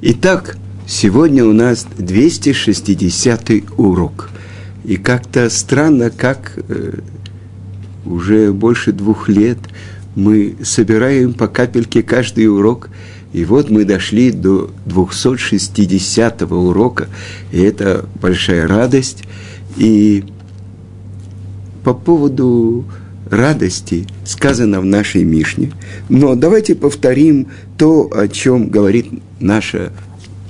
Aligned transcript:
Итак, 0.00 0.56
сегодня 0.86 1.44
у 1.44 1.52
нас 1.52 1.84
260 1.98 3.50
урок. 3.76 4.30
И 4.84 4.96
как-то 4.96 5.50
странно, 5.50 6.10
как 6.10 6.52
э, 6.68 7.00
уже 8.04 8.52
больше 8.52 8.92
двух 8.92 9.28
лет 9.28 9.58
мы 10.14 10.54
собираем 10.62 11.34
по 11.34 11.48
капельке 11.48 12.04
каждый 12.04 12.46
урок. 12.46 12.90
И 13.32 13.44
вот 13.44 13.70
мы 13.70 13.84
дошли 13.84 14.30
до 14.30 14.70
260 14.86 16.42
урока, 16.42 17.08
и 17.50 17.60
это 17.60 18.04
большая 18.22 18.68
радость. 18.68 19.24
И 19.76 20.24
по 21.82 21.92
поводу 21.92 22.84
радости 23.30 24.06
сказано 24.24 24.80
в 24.80 24.84
нашей 24.84 25.24
Мишне. 25.24 25.72
Но 26.08 26.34
давайте 26.34 26.74
повторим 26.74 27.48
то, 27.76 28.10
о 28.14 28.28
чем 28.28 28.68
говорит 28.68 29.06
наша, 29.40 29.92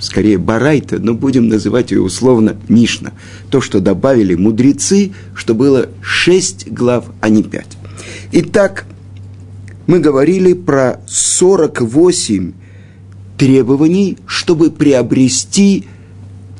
скорее, 0.00 0.38
Барайта, 0.38 0.98
но 0.98 1.14
будем 1.14 1.48
называть 1.48 1.90
ее 1.90 2.02
условно 2.02 2.56
Мишна. 2.68 3.12
То, 3.50 3.60
что 3.60 3.80
добавили 3.80 4.34
мудрецы, 4.34 5.12
что 5.34 5.54
было 5.54 5.88
шесть 6.00 6.70
глав, 6.70 7.06
а 7.20 7.28
не 7.28 7.42
пять. 7.42 7.76
Итак, 8.32 8.84
мы 9.86 10.00
говорили 10.00 10.52
про 10.52 11.00
48 11.06 12.52
требований, 13.38 14.18
чтобы 14.26 14.70
приобрести 14.70 15.86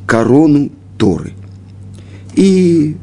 корону 0.06 0.70
Торы. 0.96 1.34
И 2.34 2.96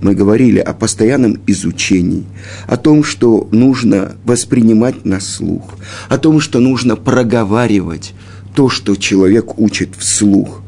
мы 0.00 0.14
говорили 0.14 0.58
о 0.58 0.72
постоянном 0.72 1.40
изучении, 1.46 2.24
о 2.66 2.76
том, 2.76 3.04
что 3.04 3.48
нужно 3.52 4.16
воспринимать 4.24 5.04
на 5.04 5.20
слух, 5.20 5.74
о 6.08 6.18
том, 6.18 6.40
что 6.40 6.60
нужно 6.60 6.96
проговаривать 6.96 8.14
то, 8.54 8.68
что 8.68 8.96
человек 8.96 9.58
учит 9.58 9.94
вслух, 9.96 10.62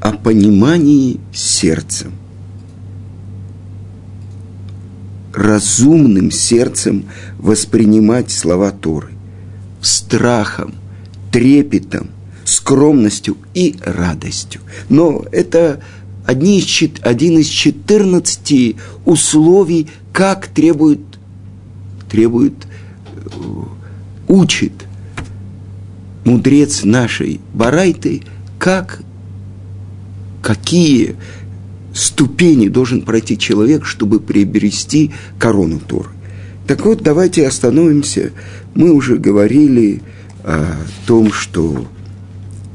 о 0.00 0.12
понимании 0.12 1.20
сердцем, 1.32 2.12
разумным 5.32 6.30
сердцем 6.30 7.04
воспринимать 7.38 8.30
слова 8.30 8.70
Торы, 8.70 9.12
страхом, 9.80 10.74
трепетом, 11.30 12.10
скромностью 12.44 13.36
и 13.54 13.76
радостью. 13.80 14.60
Но 14.88 15.24
это 15.32 15.80
одни 16.26 16.58
из, 16.58 16.90
один 17.02 17.38
из 17.38 17.48
14 17.48 18.76
условий, 19.04 19.88
как 20.12 20.46
требует, 20.48 21.00
требует, 22.10 22.54
э, 23.14 23.28
учит 24.28 24.72
мудрец 26.24 26.84
нашей 26.84 27.40
Барайты, 27.52 28.22
как, 28.58 29.02
какие 30.42 31.16
ступени 31.94 32.68
должен 32.68 33.02
пройти 33.02 33.36
человек, 33.36 33.84
чтобы 33.84 34.20
приобрести 34.20 35.12
корону 35.38 35.80
Торы. 35.80 36.10
Так 36.66 36.86
вот, 36.86 37.02
давайте 37.02 37.46
остановимся. 37.46 38.30
Мы 38.74 38.92
уже 38.92 39.16
говорили 39.16 40.00
о 40.44 40.76
том, 41.06 41.32
что 41.32 41.86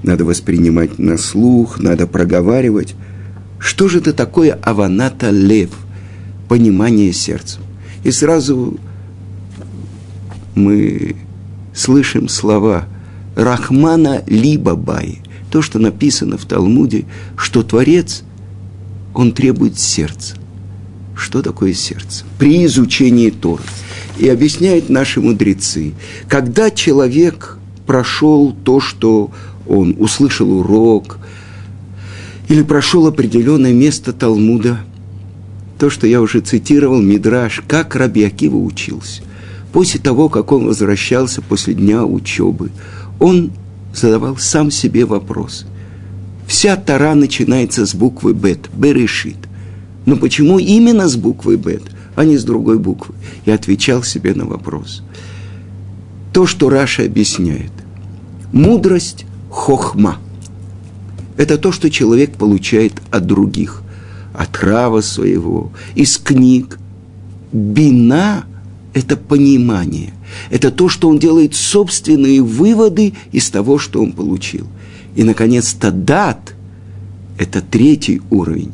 надо 0.04 0.26
воспринимать 0.26 1.00
на 1.00 1.18
слух, 1.18 1.80
надо 1.80 2.06
проговаривать– 2.06 2.96
что 3.60 3.88
же 3.88 4.00
это 4.00 4.14
такое 4.14 4.54
аваната 4.54 5.30
лев, 5.30 5.72
понимание 6.48 7.12
сердцем? 7.14 7.62
И 8.04 8.12
сразу 8.12 8.80
мы 10.56 11.16
слышим 11.74 12.28
слова 12.28 12.86
Рахмана 13.36 14.24
Либабай, 14.28 15.22
то, 15.52 15.62
что 15.62 15.80
написано 15.80 16.38
в 16.38 16.46
Талмуде, 16.46 17.06
что 17.36 17.64
Творец, 17.64 18.24
он 19.14 19.32
требует 19.32 19.80
сердца. 19.80 20.36
Что 21.16 21.42
такое 21.42 21.74
сердце? 21.74 22.26
При 22.38 22.66
изучении 22.66 23.30
Тора. 23.30 23.64
И 24.18 24.28
объясняют 24.28 24.90
наши 24.90 25.22
мудрецы, 25.22 25.94
когда 26.28 26.72
человек 26.72 27.58
прошел 27.86 28.52
то, 28.52 28.80
что 28.80 29.32
он 29.68 29.96
услышал 30.00 30.52
урок, 30.52 31.18
или 32.48 32.64
прошел 32.64 33.08
определенное 33.08 33.74
место 33.74 34.14
Талмуда, 34.14 34.80
то, 35.78 35.90
что 35.90 36.08
я 36.08 36.22
уже 36.22 36.40
цитировал, 36.40 37.02
Мидраш, 37.02 37.62
как 37.68 37.96
Раби 37.96 38.24
Акива 38.24 38.58
учился. 38.58 39.22
После 39.74 40.00
того, 40.00 40.30
как 40.30 40.52
он 40.52 40.66
возвращался 40.66 41.42
после 41.42 41.74
дня 41.74 42.04
учебы, 42.06 42.72
он 43.20 43.52
задавал 43.94 44.38
сам 44.38 44.72
себе 44.72 45.06
вопрос. 45.06 45.66
Вся 46.48 46.78
Тара 46.78 47.14
начинается 47.14 47.86
с 47.86 47.94
буквы 47.94 48.34
Бет, 48.34 48.70
Берешит. 48.74 49.38
Но 50.06 50.16
почему 50.16 50.58
именно 50.58 51.10
с 51.10 51.18
буквы 51.18 51.58
Бет, 51.58 51.84
а 52.16 52.24
не 52.24 52.38
с 52.38 52.44
другой 52.44 52.80
буквы? 52.80 53.14
И 53.46 53.52
отвечал 53.52 54.04
себе 54.04 54.34
на 54.34 54.46
вопрос. 54.46 55.04
То, 56.32 56.46
что 56.46 56.70
Раша 56.70 57.04
объясняет. 57.04 57.72
Мудрость– 58.54 59.26
хохма– 59.50 60.18
это 61.38 61.58
то, 61.58 61.72
что 61.72 61.90
человек 61.90 62.34
получает 62.34 62.94
от 63.12 63.26
других, 63.26 63.84
от 64.34 64.58
рава 64.64 65.02
своего, 65.02 65.72
из 65.96 66.18
книг. 66.18 66.80
Бина– 67.52 68.46
это 68.94 69.16
понимание. 69.16 70.14
Это 70.50 70.72
то, 70.72 70.90
что 70.90 71.10
он 71.10 71.20
делает 71.20 71.56
собственные 71.56 72.42
выводы 72.42 73.14
из 73.32 73.50
того, 73.50 73.78
что 73.78 74.02
он 74.02 74.12
получил. 74.12 74.68
И, 75.16 75.24
наконец, 75.24 75.74
тадат– 75.74 76.54
это 77.38 77.62
третий 77.62 78.22
уровень, 78.30 78.74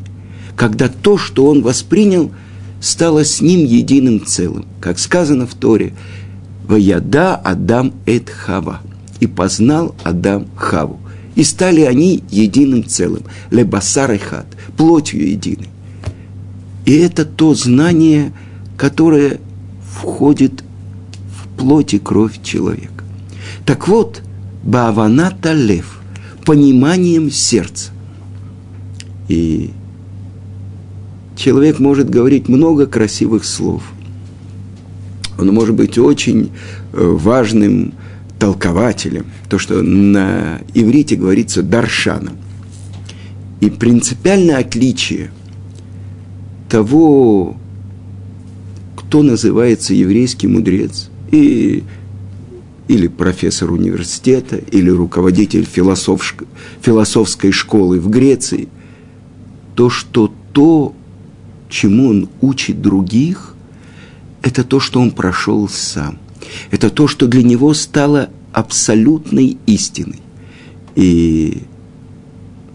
когда 0.56 0.88
то, 0.88 1.18
что 1.18 1.46
он 1.46 1.62
воспринял, 1.62 2.32
стало 2.80 3.24
с 3.24 3.42
ним 3.42 3.66
единым 3.66 4.26
целым. 4.26 4.66
Как 4.80 5.00
сказано 5.00 5.46
в 5.46 5.54
Торе, 5.54 5.94
«Ваяда 6.68 7.36
Адам 7.36 7.94
эт 8.06 8.30
Хава»– 8.30 8.82
и 9.24 9.28
познал 9.28 9.96
Адам 10.04 10.48
Хаву. 10.56 11.00
И 11.36 11.44
стали 11.44 11.82
они 11.82 12.24
единым 12.30 12.86
целым. 12.86 13.24
Лебасар 13.50 14.12
и 14.12 14.18
хат, 14.18 14.46
плотью 14.78 15.28
единой. 15.28 15.70
И 16.86 16.94
это 16.98 17.26
то 17.26 17.54
знание, 17.54 18.34
которое 18.78 19.40
входит 19.86 20.64
в 21.30 21.58
плоть 21.58 21.94
и 21.94 22.00
кровь 22.00 22.42
человека. 22.44 23.04
Так 23.66 23.88
вот, 23.88 24.22
Баваната 24.64 25.54
Лев, 25.54 26.00
пониманием 26.46 27.32
сердца. 27.32 27.92
И 29.28 29.72
человек 31.36 31.80
может 31.80 32.10
говорить 32.10 32.50
много 32.50 32.86
красивых 32.86 33.46
слов. 33.46 33.84
Он 35.38 35.48
может 35.54 35.76
быть 35.76 35.98
очень 35.98 36.52
э, 36.92 37.02
важным 37.02 37.94
толкователем, 38.44 39.28
то, 39.48 39.58
что 39.58 39.82
на 39.82 40.60
иврите 40.74 41.16
говорится 41.16 41.64
даршаном. 41.64 42.36
И 43.62 43.70
принципиальное 43.70 44.58
отличие 44.58 45.32
того, 46.68 47.56
кто 48.98 49.24
называется 49.24 49.94
еврейский 49.94 50.48
мудрец, 50.48 51.10
и, 51.32 51.86
или 52.90 53.08
профессор 53.08 53.72
университета, 53.72 54.58
или 54.58 54.90
руководитель 54.90 55.64
философской, 55.64 57.52
школы 57.54 58.02
в 58.02 58.10
Греции, 58.10 58.68
то, 59.74 59.90
что 59.90 60.30
то, 60.52 60.94
чему 61.70 62.10
он 62.10 62.30
учит 62.42 62.82
других, 62.82 63.56
это 64.42 64.66
то, 64.66 64.82
что 64.82 65.00
он 65.00 65.12
прошел 65.12 65.70
сам. 65.70 66.18
Это 66.72 66.90
то, 66.90 67.08
что 67.08 67.28
для 67.28 67.44
него 67.44 67.74
стало 67.74 68.30
абсолютной 68.52 69.58
истиной. 69.66 70.22
И, 70.96 71.64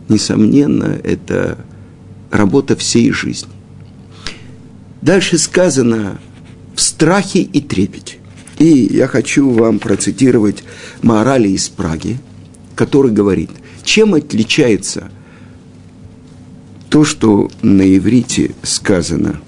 несомненно, 0.08 0.98
это 1.02 1.58
работа 2.30 2.76
всей 2.76 3.12
жизни. 3.12 3.50
Дальше 5.00 5.38
сказано 5.38 6.18
в 6.74 6.80
страхе 6.80 7.40
и 7.42 7.60
трепете. 7.60 8.16
И 8.58 8.66
я 8.66 9.06
хочу 9.06 9.50
вам 9.50 9.78
процитировать 9.78 10.64
Маорали 11.02 11.48
из 11.48 11.68
Праги, 11.68 12.18
который 12.74 13.12
говорит, 13.12 13.50
чем 13.84 14.14
отличается 14.14 15.10
то, 16.88 17.04
что 17.04 17.50
на 17.62 17.96
иврите 17.96 18.54
сказано 18.62 19.40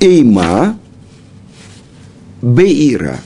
«Эйма» 0.00 0.78
Беира. 2.46 3.18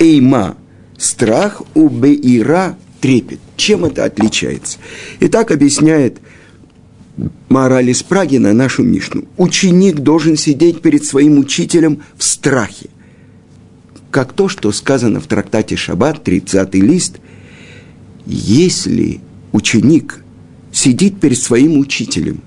Эйма– 0.00 0.56
страх, 0.98 1.62
у 1.74 1.88
Беира– 1.88 2.76
трепет. 3.00 3.38
Чем 3.56 3.84
это 3.84 4.04
отличается? 4.04 4.78
И 5.20 5.28
так 5.28 5.52
объясняет 5.52 6.18
мораль 7.48 7.90
из 7.90 8.02
Праги 8.02 8.38
на 8.38 8.52
нашу 8.52 8.82
Мишну. 8.82 9.24
Ученик 9.36 10.00
должен 10.00 10.36
сидеть 10.36 10.82
перед 10.82 11.04
своим 11.04 11.38
учителем 11.38 12.02
в 12.16 12.24
страхе. 12.24 12.88
как 14.10 14.32
то, 14.32 14.48
что 14.48 14.72
сказано 14.72 15.20
в 15.20 15.26
трактате 15.26 15.76
Шаббат, 15.76 16.24
30 16.24 16.74
лист, 16.74 17.18
если 18.26 19.20
ученик 19.52 20.24
сидит 20.72 21.20
перед 21.20 21.38
своим 21.38 21.78
учителем, 21.78 22.40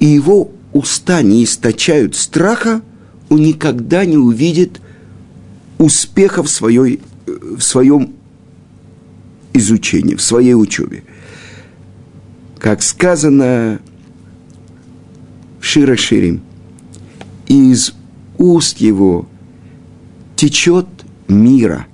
и 0.00 0.06
его 0.06 0.50
уста 0.72 1.22
не 1.22 1.44
источают 1.44 2.16
страха, 2.16 2.82
он 3.28 3.40
никогда 3.40 4.04
не 4.04 4.16
увидит 4.16 4.80
успеха 5.78 6.42
в, 6.42 6.48
своей, 6.48 7.00
в 7.26 7.60
своем 7.60 8.14
изучении, 9.52 10.14
в 10.14 10.22
своей 10.22 10.54
учебе. 10.54 11.04
Как 12.58 12.82
сказано 12.82 13.80
в 15.60 15.64
Шира 15.64 15.96
Ширим, 15.96 16.42
из 17.46 17.92
уст 18.38 18.78
его 18.78 19.26
течет 20.36 20.86
мира, 21.28 21.86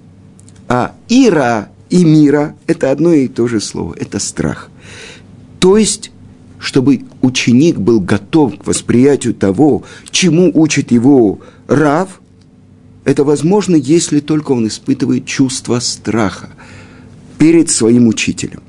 а 0.68 0.94
ира 1.08 1.70
и 1.88 2.04
мира– 2.04 2.56
это 2.66 2.90
одно 2.90 3.12
и 3.12 3.28
то 3.28 3.48
же 3.48 3.60
слово, 3.60 3.94
это 3.98 4.18
страх. 4.18 4.70
То 5.58 5.76
есть 5.76 6.12
чтобы 6.60 7.00
ученик 7.22 7.78
был 7.78 8.00
готов 8.00 8.58
к 8.58 8.66
восприятию 8.66 9.34
того, 9.34 9.82
чему 10.10 10.50
учит 10.54 10.92
его 10.92 11.40
Рав, 11.66 12.20
это 13.04 13.24
возможно, 13.24 13.74
если 13.74 14.20
только 14.20 14.52
он 14.52 14.68
испытывает 14.68 15.24
чувство 15.24 15.80
страха 15.80 16.50
перед 17.38 17.70
своим 17.70 18.06
учителем. 18.06 18.62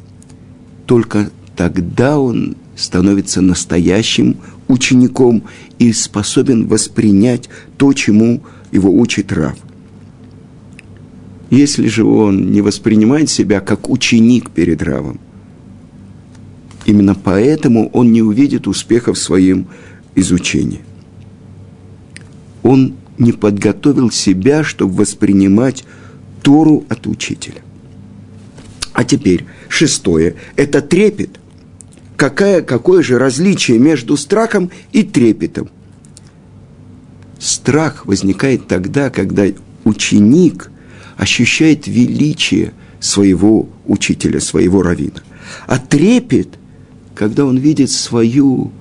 Только 0.85 1.29
тогда 1.57 2.17
он 2.17 2.55
становится 2.77 3.41
настоящим 3.41 4.38
учеником 4.69 5.43
и 5.77 5.91
способен 5.91 6.67
воспринять 6.67 7.49
то, 7.77 7.91
чему 7.91 8.41
его 8.71 8.89
учит 8.89 9.33
Рав. 9.33 9.57
Если 11.49 11.89
же 11.89 12.05
он 12.05 12.51
не 12.51 12.61
воспринимает 12.61 13.29
себя 13.29 13.59
как 13.59 13.89
ученик 13.89 14.49
перед 14.49 14.81
Равом– 14.81 15.19
Именно 16.91 17.15
поэтому 17.15 17.88
он 17.91 18.11
не 18.11 18.21
увидит 18.21 18.67
успеха 18.67 19.13
в 19.13 19.17
своем 19.17 19.67
изучении. 20.13 20.81
Он 22.63 22.95
не 23.17 23.31
подготовил 23.31 24.11
себя, 24.11 24.65
чтобы 24.65 24.95
воспринимать 24.95 25.85
Тору 26.43 26.83
от 26.89 27.07
учителя. 27.07 27.61
А 28.91 29.05
теперь 29.05 29.45
шестое– 29.69 30.35
это 30.57 30.81
трепет. 30.81 31.39
Какая, 32.17 32.61
какое 32.61 33.01
же 33.03 33.17
различие 33.17 33.79
между 33.79 34.17
страхом 34.17 34.69
и 34.91 35.03
трепетом? 35.03 35.69
Страх 37.39 38.05
возникает 38.05 38.67
тогда, 38.67 39.09
когда 39.09 39.45
ученик 39.85 40.69
ощущает 41.15 41.88
величие 41.88 42.73
своего 42.99 43.69
учителя, 43.85 44.41
своего 44.41 44.81
равина. 44.81 45.21
А 45.67 45.79
трепет 45.79 46.57
когда 47.21 47.45
он 47.45 47.56
видит 47.56 47.91
свою 47.91 48.71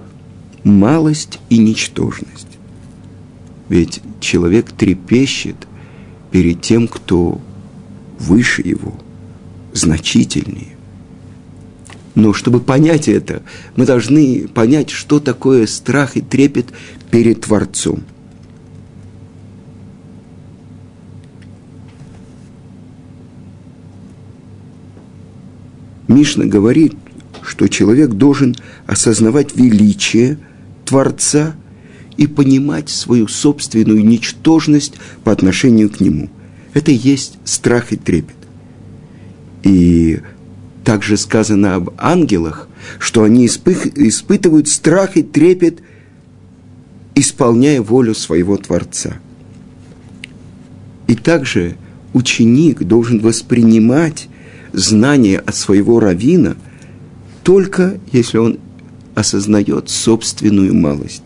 малость 0.65 1.41
и 1.51 1.59
ничтожность. 1.59 2.47
Ведь 3.69 4.01
человек 4.19 4.73
трепещет 4.73 5.57
перед 6.31 6.63
тем, 6.63 6.89
кто 6.89 7.39
выше 8.19 8.63
его, 8.63 8.95
значительнее. 9.75 10.75
Но 12.15 12.33
чтобы 12.33 12.61
понять 12.61 13.09
это, 13.09 13.43
мы 13.77 13.85
должны 13.85 14.49
понять, 14.49 14.89
что 14.89 15.21
такое 15.21 15.67
страх 15.67 16.17
и 16.17 16.23
трепет 16.23 16.69
перед 17.11 17.43
Творцом. 17.43 18.01
Мишна 26.09 26.47
говорит– 26.47 26.95
что 27.43 27.69
человек 27.69 28.11
должен 28.11 28.57
осознавать 28.87 29.57
величие 29.57 30.39
Творца 30.85 31.55
и 32.17 32.27
понимать 32.27 32.89
свою 32.89 33.29
собственную 33.29 34.05
ничтожность 34.05 34.95
по 35.25 35.33
отношению 35.33 35.91
к 35.91 36.01
Нему. 36.01 36.29
Это 36.75 36.91
и 36.91 36.97
есть 36.97 37.39
страх 37.45 37.93
и 37.93 37.97
трепет. 37.97 38.37
И 39.63 40.21
также 40.85 41.17
сказано 41.17 41.77
об 41.77 41.91
ангелах, 41.99 42.69
что 42.99 43.25
они 43.25 43.47
испых, 43.47 43.87
испытывают 43.87 44.69
страх 44.69 45.17
и 45.17 45.23
трепет, 45.23 45.81
исполняя 47.15 47.81
волю 47.83 48.15
своего 48.15 48.57
Творца. 48.57 49.19
И 51.07 51.15
также 51.15 51.77
ученик 52.13 52.83
должен 52.83 53.21
воспринимать 53.21 54.29
знания 54.73 55.39
от 55.39 55.55
своего 55.55 56.01
равина– 56.01 56.57
только 57.51 57.99
если 58.13 58.39
он 58.39 58.61
осознает 59.17 59.91
собственную 59.91 60.73
малость. 60.73 61.25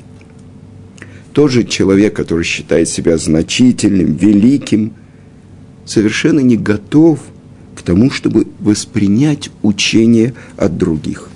Тот 1.35 1.51
же 1.51 1.65
человек, 1.65 2.17
который 2.17 2.45
считает 2.45 2.89
себя 2.89 3.19
значительным, 3.19 4.15
великим, 4.15 4.95
совершенно 5.85 6.41
не 6.41 6.57
готов 6.57 7.21
к 7.77 7.83
тому, 7.83 8.11
чтобы 8.11 8.47
воспринять 8.59 9.51
учение 9.61 10.33
от 10.57 10.79
других. 10.79 11.29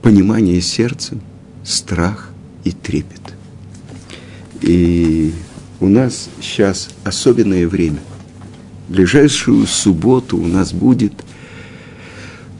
Понимание 0.00 0.60
сердца, 0.60 1.18
страх 1.64 2.30
и 2.62 2.70
трепет. 2.70 3.34
И 4.60 5.32
у 5.80 5.88
нас 5.88 6.28
сейчас 6.40 6.90
особенное 7.02 7.66
время. 7.66 7.98
Ближайшую 8.88 9.66
субботу 9.66 10.36
у 10.36 10.46
нас 10.46 10.72
будет 10.72 11.12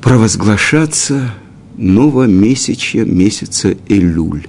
провозглашаться 0.01 1.35
новомесячье 1.77 3.05
месяца 3.05 3.77
Элюль. 3.89 4.47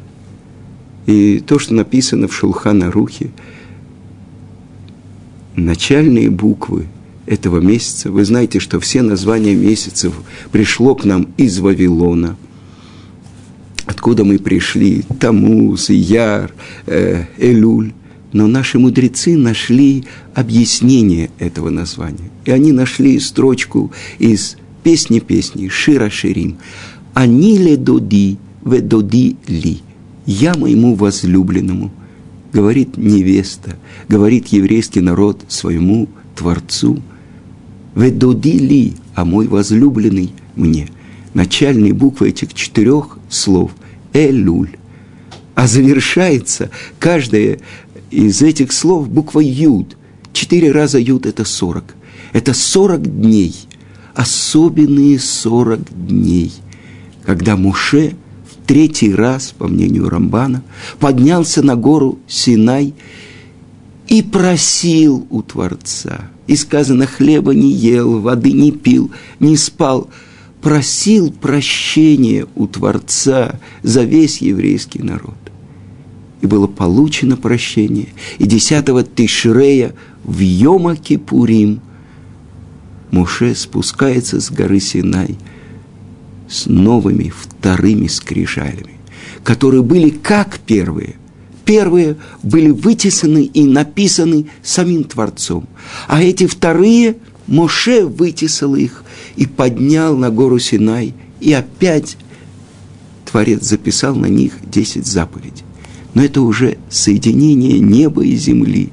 И 1.06 1.40
то, 1.40 1.60
что 1.60 1.74
написано 1.74 2.28
в 2.28 2.36
Шулхана 2.36 2.92
Рухе, 2.92 3.32
начальные 5.56 6.30
буквы 6.30 6.88
этого 7.26 7.60
месяца, 7.60 8.12
вы 8.12 8.26
знаете, 8.26 8.60
что 8.60 8.80
все 8.80 9.02
названия 9.02 9.56
месяцев 9.56 10.14
пришло 10.52 10.96
к 10.96 11.06
нам 11.06 11.30
из 11.38 11.60
Вавилона. 11.60 12.38
Откуда 13.86 14.24
мы 14.24 14.40
пришли? 14.40 15.04
Тамуз, 15.20 15.90
Яр, 15.90 16.52
э, 16.86 17.26
Элюль. 17.38 17.94
Но 18.34 18.48
наши 18.48 18.80
мудрецы 18.80 19.38
нашли 19.38 20.06
объяснение 20.34 21.30
этого 21.38 21.70
названия. 21.70 22.32
И 22.46 22.52
они 22.52 22.72
нашли 22.72 23.20
строчку 23.20 23.92
из 24.20 24.58
песни 24.84 25.20
песни 25.20 25.70
Шира 25.70 26.10
Ширим. 26.10 26.58
«Они 27.14 27.58
ле 27.60 27.78
доди, 27.78 28.38
ве 28.66 28.82
доди 28.82 29.38
ли». 29.48 29.82
«Я 30.26 30.54
моему 30.56 30.96
возлюбленному», 30.96 31.92
говорит 32.54 32.98
невеста, 32.98 33.76
говорит 34.08 34.48
еврейский 34.48 35.02
народ 35.02 35.44
своему 35.48 36.08
Творцу, 36.36 37.02
«Ве 37.94 38.10
доди 38.10 38.58
ли, 38.58 38.94
а 39.16 39.26
мой 39.26 39.48
возлюбленный 39.48 40.32
мне». 40.56 40.88
Начальные 41.34 41.94
буквы 41.94 42.30
этих 42.30 42.54
четырех 42.54 43.18
слов– 43.30 43.72
«элюль». 44.14 44.78
А 45.56 45.68
завершается 45.68 46.72
каждая 47.00 47.60
из 48.14 48.42
этих 48.42 48.72
слов 48.72 49.10
буква 49.10 49.40
Юд. 49.40 49.98
Четыре 50.34 50.72
раза 50.72 51.00
Юд– 51.00 51.26
это 51.28 51.46
сорок. 51.46 51.96
Это 52.32 52.54
сорок 52.54 53.02
дней, 53.02 53.56
особенные 54.16 55.20
сорок 55.20 55.82
дней, 55.90 56.52
когда 57.26 57.56
Муше 57.56 58.16
в 58.50 58.66
третий 58.66 59.14
раз, 59.14 59.54
по 59.58 59.68
мнению 59.68 60.10
Рамбана, 60.10 60.64
поднялся 61.00 61.62
на 61.62 61.76
гору 61.76 62.20
Синай 62.28 62.94
и 64.08 64.22
просил 64.22 65.28
у 65.30 65.42
Творца. 65.42 66.30
И 66.48 66.56
сказано, 66.56 67.08
хлеба 67.08 67.54
не 67.54 67.72
ел, 67.72 68.20
воды 68.20 68.52
не 68.52 68.72
пил, 68.72 69.12
не 69.40 69.58
спал. 69.58 70.10
Просил 70.62 71.32
прощения 71.32 72.48
у 72.56 72.68
Творца 72.68 73.60
за 73.82 74.04
весь 74.04 74.38
еврейский 74.38 75.04
народ 75.04 75.36
и 76.44 76.46
было 76.46 76.68
получено 76.68 77.38
прощение. 77.38 78.10
И 78.38 78.46
десятого 78.46 79.04
Тишрея 79.04 79.96
в 80.26 80.40
Йома 80.40 80.98
Кипурим 80.98 81.80
Муше 83.12 83.56
спускается 83.56 84.42
с 84.42 84.52
горы 84.52 84.82
Синай 84.82 85.38
с 86.50 86.66
новыми 86.66 87.30
вторыми 87.30 88.08
скрижалями, 88.08 89.00
которые 89.44 89.84
были 89.84 90.10
как 90.10 90.60
первые. 90.60 91.16
Первые 91.64 92.18
были 92.44 92.72
вытесаны 92.72 93.46
и 93.46 93.64
написаны 93.64 94.48
самим 94.62 95.06
Творцом, 95.06 95.66
а 96.10 96.22
эти 96.22 96.46
вторые 96.46 97.16
Моше 97.48 98.06
вытесал 98.06 98.76
их 98.76 99.06
и 99.38 99.46
поднял 99.46 100.18
на 100.18 100.30
гору 100.30 100.60
Синай, 100.60 101.14
и 101.40 101.54
опять 101.54 102.18
Творец 103.32 103.64
записал 103.64 104.14
на 104.16 104.26
них 104.26 104.56
десять 104.70 105.08
заповедей. 105.08 105.63
Но 106.14 106.24
это 106.24 106.42
уже 106.42 106.78
соединение 106.90 107.80
неба 107.80 108.24
и 108.24 108.36
земли. 108.36 108.90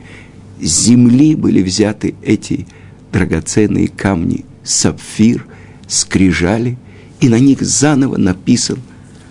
С 0.61 0.85
земли 0.85 1.35
были 1.35 1.63
взяты 1.63 2.15
эти 2.23 2.67
драгоценные 3.13 3.89
камни, 3.89 4.45
сапфир, 4.63 5.47
скрижали, 5.87 6.79
и 7.21 7.29
на 7.29 7.39
них 7.39 7.61
заново 7.61 8.17
написан 8.17 8.79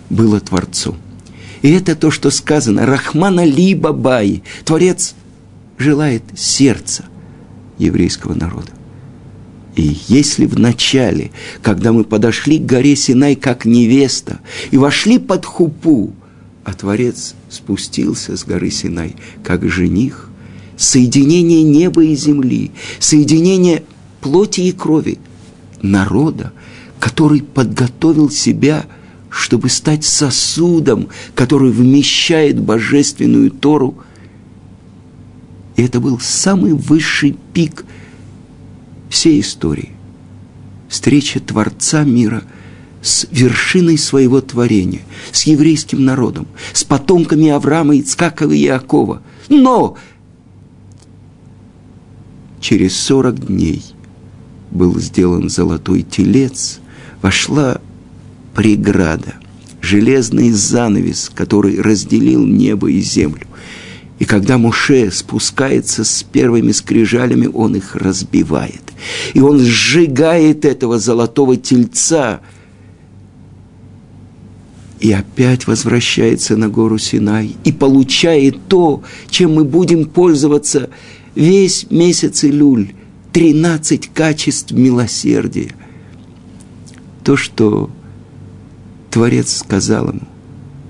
было 0.08 0.40
Творцом. 0.40 0.96
И 1.62 1.70
это 1.70 1.94
то, 1.94 2.10
что 2.10 2.30
сказано, 2.30 2.86
Рахмана 2.86 3.44
Ли 3.44 3.74
Бабай, 3.74 4.42
Творец 4.64 5.14
желает 5.78 6.22
сердца 6.36 7.04
еврейского 7.78 8.34
народа. 8.34 8.70
И 9.76 9.96
если 10.08 10.46
в 10.46 10.58
начале, 10.58 11.30
когда 11.62 11.92
мы 11.92 12.04
подошли 12.04 12.58
к 12.58 12.66
горе 12.66 12.96
Синай 12.96 13.36
как 13.36 13.64
невеста 13.64 14.40
и 14.70 14.76
вошли 14.76 15.18
под 15.18 15.46
хупу, 15.46 16.12
а 16.64 16.72
Творец 16.74 17.34
спустился 17.50 18.36
с 18.36 18.44
горы 18.44 18.70
Синай 18.70 19.16
как 19.44 19.68
жених, 19.68 20.30
соединение 20.76 21.62
неба 21.62 22.04
и 22.04 22.14
земли, 22.14 22.70
соединение 22.98 23.82
плоти 24.20 24.62
и 24.62 24.72
крови 24.72 25.18
народа, 25.82 26.52
который 26.98 27.42
подготовил 27.42 28.30
себя, 28.30 28.86
чтобы 29.30 29.68
стать 29.68 30.04
сосудом, 30.04 31.08
который 31.34 31.70
вмещает 31.70 32.60
божественную 32.60 33.50
Тору. 33.50 33.98
И 35.76 35.82
это 35.82 36.00
был 36.00 36.18
самый 36.20 36.72
высший 36.72 37.36
пик 37.52 37.84
всей 39.08 39.40
истории. 39.40 39.90
Встреча 40.88 41.40
Творца 41.40 42.04
мира 42.04 42.42
с 43.02 43.26
вершиной 43.30 43.98
своего 43.98 44.40
творения, 44.40 45.02
с 45.32 45.44
еврейским 45.44 46.04
народом, 46.04 46.46
с 46.72 46.84
потомками 46.84 47.48
Авраама, 47.48 47.98
Ицкакова 47.98 48.52
и 48.52 48.64
Иакова. 48.64 49.22
Но 49.48 49.96
через 52.60 52.96
сорок 52.96 53.46
дней 53.46 53.82
был 54.70 54.98
сделан 54.98 55.48
золотой 55.48 56.02
телец, 56.02 56.80
вошла 57.22 57.80
преграда, 58.54 59.34
железный 59.80 60.50
занавес, 60.50 61.30
который 61.34 61.80
разделил 61.80 62.44
небо 62.46 62.90
и 62.90 63.00
землю. 63.00 63.46
И 64.18 64.26
когда 64.26 64.58
Муше 64.58 65.10
спускается 65.10 66.04
с 66.04 66.22
первыми 66.22 66.72
скрижалями, 66.72 67.46
он 67.46 67.76
их 67.76 67.96
разбивает. 67.96 68.82
И 69.32 69.40
он 69.40 69.58
сжигает 69.60 70.66
этого 70.66 70.98
золотого 70.98 71.56
тельца. 71.56 72.40
И 75.00 75.12
опять 75.12 75.66
возвращается 75.66 76.56
на 76.56 76.68
гору 76.68 76.98
Синай 76.98 77.56
и 77.64 77.72
получает 77.72 78.56
то, 78.68 79.02
чем 79.30 79.54
мы 79.54 79.64
будем 79.64 80.04
пользоваться 80.04 80.90
весь 81.34 81.90
месяц 81.90 82.44
Илюль. 82.44 82.92
13 83.32 84.12
качеств 84.12 84.72
милосердия. 84.72 85.72
То, 87.24 87.36
что 87.36 87.90
Творец 89.10 89.58
сказал 89.58 90.08
ему– 90.08 90.22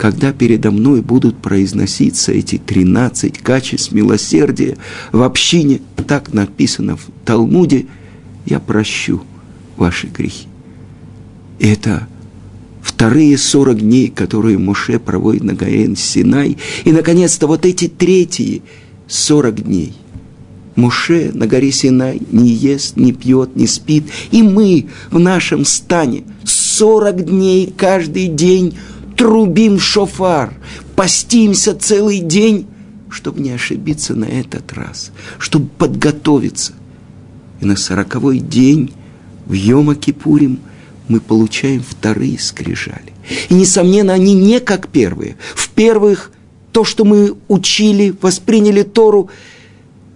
когда 0.00 0.33
передо 0.33 0.71
мной 0.71 1.02
будут 1.02 1.37
произноситься 1.43 2.33
эти 2.33 2.57
13 2.57 3.37
качеств 3.37 3.93
милосердия 3.93 4.79
в 5.12 5.21
общине, 5.21 5.83
так 6.07 6.33
написано 6.33 6.97
в 6.97 7.11
Талмуде, 7.26 7.85
я 8.47 8.61
прощу 8.61 9.23
ваши 9.76 10.07
грехи. 10.07 10.47
И 11.59 11.69
это 11.69 12.09
вторые 13.00 13.38
40 13.38 13.78
дней, 13.78 14.09
которые 14.11 14.59
Моше 14.59 14.99
проводит 14.99 15.42
на 15.42 15.54
горе 15.54 15.97
Синай, 15.97 16.59
и, 16.85 16.92
наконец-то, 16.92 17.47
вот 17.47 17.64
эти 17.64 17.88
третьи 17.88 18.61
40 19.09 19.64
дней. 19.64 19.95
Моше 20.76 21.30
на 21.33 21.47
горе 21.47 21.73
Синай 21.73 22.21
не 22.30 22.50
ест, 22.50 22.99
не 22.99 23.14
пьет, 23.14 23.57
не 23.57 23.66
спит, 23.66 24.04
и 24.33 24.42
мы 24.42 24.88
в 25.11 25.19
нашем 25.19 25.64
стане 25.64 26.25
40 26.45 27.25
дней 27.25 27.73
каждый 27.75 28.26
день 28.28 28.76
трубим 29.16 29.78
шофар, 29.78 30.52
постимся 30.95 31.75
целый 31.75 32.19
день, 32.19 32.66
чтобы 33.09 33.40
не 33.40 33.52
ошибиться 33.52 34.14
на 34.14 34.26
этот 34.26 34.75
раз, 34.75 35.11
чтобы 35.38 35.71
подготовиться. 35.78 36.75
И 37.62 37.64
на 37.64 37.76
сороковой 37.76 38.40
день 38.40 38.92
в 39.47 39.54
Йома-Кипурим 39.54 40.59
мы 41.11 41.21
получаем 41.21 41.83
вторые 41.87 42.38
скрижали. 42.38 43.12
И, 43.49 43.55
несомненно, 43.55 44.12
они 44.12 44.35
не 44.35 44.61
как 44.61 44.88
первые. 44.88 45.37
В 45.55 45.69
первых 45.71 46.33
то, 46.73 46.85
что 46.85 47.05
мы 47.05 47.37
учили, 47.49 48.14
восприняли 48.23 48.83
Тору, 48.83 49.29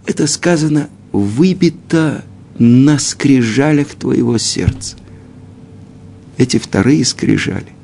это 0.06 0.26
сказано 0.26 0.88
выбито 1.12 2.24
на 2.58 2.98
скрижалях 2.98 3.88
твоего 3.88 4.38
сердца. 4.38 4.96
Эти 6.38 6.58
вторые 6.58 7.04
скрижали 7.04 7.74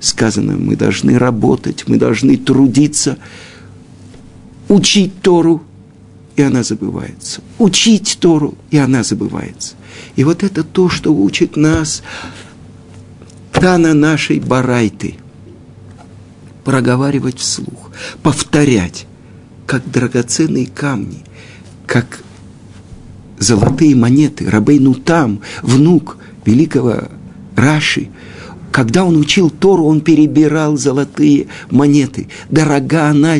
сказано, 0.00 0.56
мы 0.56 0.76
должны 0.76 1.18
работать, 1.18 1.84
мы 1.86 1.96
должны 1.96 2.36
трудиться, 2.36 3.18
учить 4.68 5.20
Тору, 5.22 5.62
и 6.36 6.42
она 6.42 6.62
забывается. 6.62 7.40
Учить 7.58 8.18
Тору, 8.20 8.54
и 8.70 8.76
она 8.78 9.02
забывается. 9.02 9.74
И 10.14 10.24
вот 10.24 10.42
это 10.42 10.62
то, 10.62 10.88
что 10.88 11.12
учит 11.12 11.56
нас 11.56 12.02
Тана 13.60 13.94
нашей 13.94 14.40
Барайты. 14.40 15.16
Проговаривать 16.64 17.38
вслух, 17.38 17.90
повторять, 18.22 19.06
как 19.66 19.90
драгоценные 19.90 20.66
камни, 20.66 21.24
как 21.86 22.20
золотые 23.38 23.96
монеты. 23.96 24.48
Рабейну 24.48 24.94
там, 24.94 25.40
внук 25.62 26.18
великого 26.44 27.08
Раши– 27.56 28.08
когда 28.70 29.04
он 29.04 29.16
учил 29.16 29.50
Тору, 29.50 29.86
он 29.86 30.00
перебирал 30.00 30.76
золотые 30.76 31.48
монеты. 31.70 32.28
Дорога 32.50 33.08
она 33.08 33.36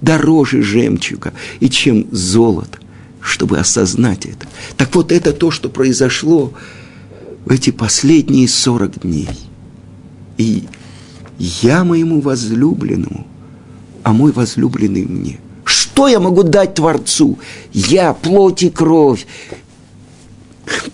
дороже 0.00 0.62
жемчуга, 0.62 1.32
и 1.58 1.68
чем 1.68 2.06
золото, 2.12 2.78
чтобы 3.20 3.58
осознать 3.58 4.26
это. 4.26 4.46
Так 4.76 4.94
вот, 4.94 5.10
это 5.10 5.32
то, 5.32 5.50
что 5.50 5.68
произошло 5.68 6.52
в 7.46 7.52
эти 7.52 7.70
последние 7.70 8.48
сорок 8.48 9.00
дней. 9.00 9.30
И 10.36 10.64
я 11.38 11.84
моему 11.84 12.20
возлюбленному, 12.20 13.26
а 14.02 14.12
мой 14.12 14.32
возлюбленный 14.32 15.06
мне. 15.06 15.38
Что 15.64 16.08
я 16.08 16.20
могу 16.20 16.42
дать 16.42 16.74
Творцу? 16.74 17.38
Я 17.72 18.12
плоть 18.12 18.62
и 18.62 18.70
кровь 18.70 19.26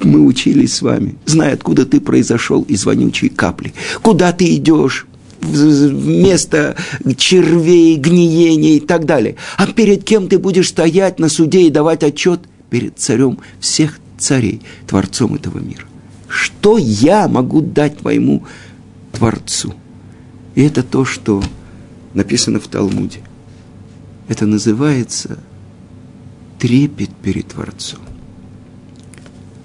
мы 0.05 0.21
учились 0.21 0.75
с 0.75 0.83
вами, 0.83 1.17
зная, 1.25 1.55
откуда 1.55 1.87
ты 1.87 2.01
произошел 2.01 2.63
из 2.63 2.85
вонючей 2.85 3.29
капли. 3.31 3.73
Куда 4.03 4.33
ты 4.33 4.55
идешь, 4.57 5.07
вместо 5.41 6.77
червей, 7.17 7.97
гниения 7.97 8.77
и 8.77 8.81
так 8.81 9.07
далее. 9.07 9.37
А 9.57 9.67
перед 9.67 10.05
кем 10.05 10.29
ты 10.29 10.39
будешь 10.39 10.69
стоять 10.69 11.19
на 11.19 11.29
суде 11.29 11.63
и 11.63 11.71
давать 11.71 12.03
отчет? 12.03 12.41
Перед 12.71 12.99
царем 12.99 13.39
всех 13.61 13.99
царей, 14.19 14.61
Творцом 14.87 15.35
этого 15.35 15.59
мира. 15.59 15.87
Что 16.33 16.79
я 16.79 17.29
могу 17.29 17.61
дать 17.61 17.99
твоему 17.99 18.45
Творцу? 19.13 19.75
И 20.55 20.63
это 20.63 20.83
то, 20.83 21.05
что 21.05 21.43
написано 22.15 22.59
в 22.59 22.69
Талмуде. 22.69 23.21
Это 24.29 24.47
называется 24.47 25.39
трепет 26.59 27.11
перед 27.23 27.49
Творцом. 27.49 28.01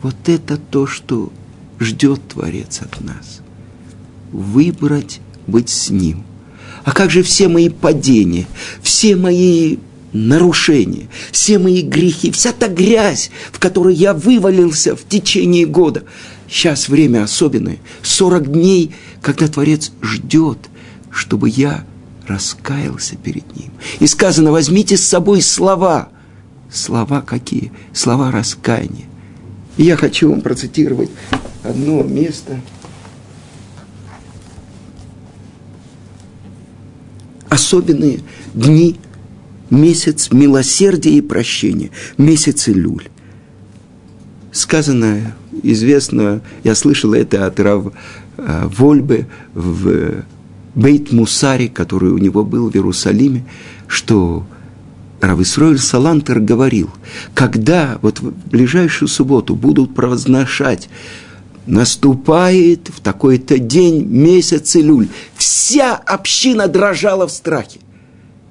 Вот 0.02 0.16
это 0.26 0.58
то, 0.58 0.88
что 0.88 1.32
ждет 1.80 2.20
Творец 2.28 2.82
от 2.82 3.00
нас. 3.00 3.40
Выбрать 4.34 5.22
быть 5.48 5.70
с 5.70 5.90
Ним. 5.90 6.26
А 6.84 6.92
как 6.92 7.12
же 7.12 7.24
все 7.24 7.48
мои 7.48 7.70
падения, 7.70 8.46
все 8.82 9.16
мои 9.16 9.78
нарушения, 10.18 11.08
все 11.32 11.60
мои 11.60 11.82
грехи, 11.82 12.32
вся 12.32 12.52
та 12.52 12.68
грязь, 12.68 13.30
в 13.52 13.60
которой 13.60 13.96
я 13.96 14.14
вывалился 14.14 14.96
в 14.96 15.08
течение 15.08 15.66
года. 15.66 16.04
Сейчас 16.50 16.90
время 16.90 17.24
особенное, 17.24 17.78
40 18.04 18.52
дней, 18.52 18.96
когда 19.22 19.48
Творец 19.48 19.92
ждет, 20.02 20.58
чтобы 21.12 21.50
я 21.50 21.86
раскаялся 22.28 23.16
перед 23.16 23.56
Ним. 23.56 23.72
И 24.00 24.08
сказано, 24.08 24.52
возьмите 24.52 24.98
с 24.98 25.06
собой 25.06 25.42
слова. 25.42 26.10
Слова 26.72 27.22
какие? 27.22 27.72
Слова 27.94 28.32
раскаяния. 28.32 29.06
И 29.78 29.84
я 29.84 29.96
хочу 29.96 30.30
вам 30.30 30.42
процитировать 30.42 31.10
одно 31.64 32.04
место. 32.04 32.60
Особенные 37.50 38.20
дни, 38.54 38.98
месяц 39.70 40.32
милосердия 40.32 41.12
и 41.12 41.22
прощения, 41.22 41.92
месяц 42.18 42.70
Илюль. 42.70 43.10
Сказано, 44.52 45.36
известно, 45.64 46.42
я 46.64 46.76
слышал 46.76 47.14
это 47.14 47.46
от 47.46 47.60
Рав 47.60 47.94
э, 48.38 48.68
Вольбе 48.78 49.28
в 49.54 50.24
Бейт 50.76 51.12
Мусари, 51.12 51.68
который 51.68 52.12
у 52.12 52.18
него 52.18 52.44
был 52.44 52.70
в 52.70 52.76
Иерусалиме, 52.76 53.46
что 53.88 54.46
Рависройль 55.22 55.80
Салантер 55.80 56.40
говорил, 56.40 56.90
когда 57.34 57.98
вот 58.02 58.20
в 58.20 58.32
ближайшую 58.50 59.10
субботу 59.10 59.56
будут 59.56 59.96
провозглашать 59.96 60.90
наступает 61.68 62.88
в 62.88 63.02
такой-то 63.02 63.60
день 63.60 64.06
месяц 64.06 64.76
Илюль. 64.76 65.10
Вся 65.36 65.96
община 65.96 66.68
дрожала 66.68 67.28
в 67.28 67.32
страхе. 67.32 67.80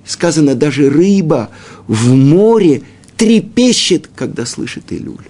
Сказано, 0.06 0.54
даже 0.54 0.88
рыба 0.88 1.50
в 1.86 2.14
море 2.14 2.82
трепещет, 3.16 4.08
когда 4.14 4.46
слышит 4.46 4.92
Илюль. 4.92 5.26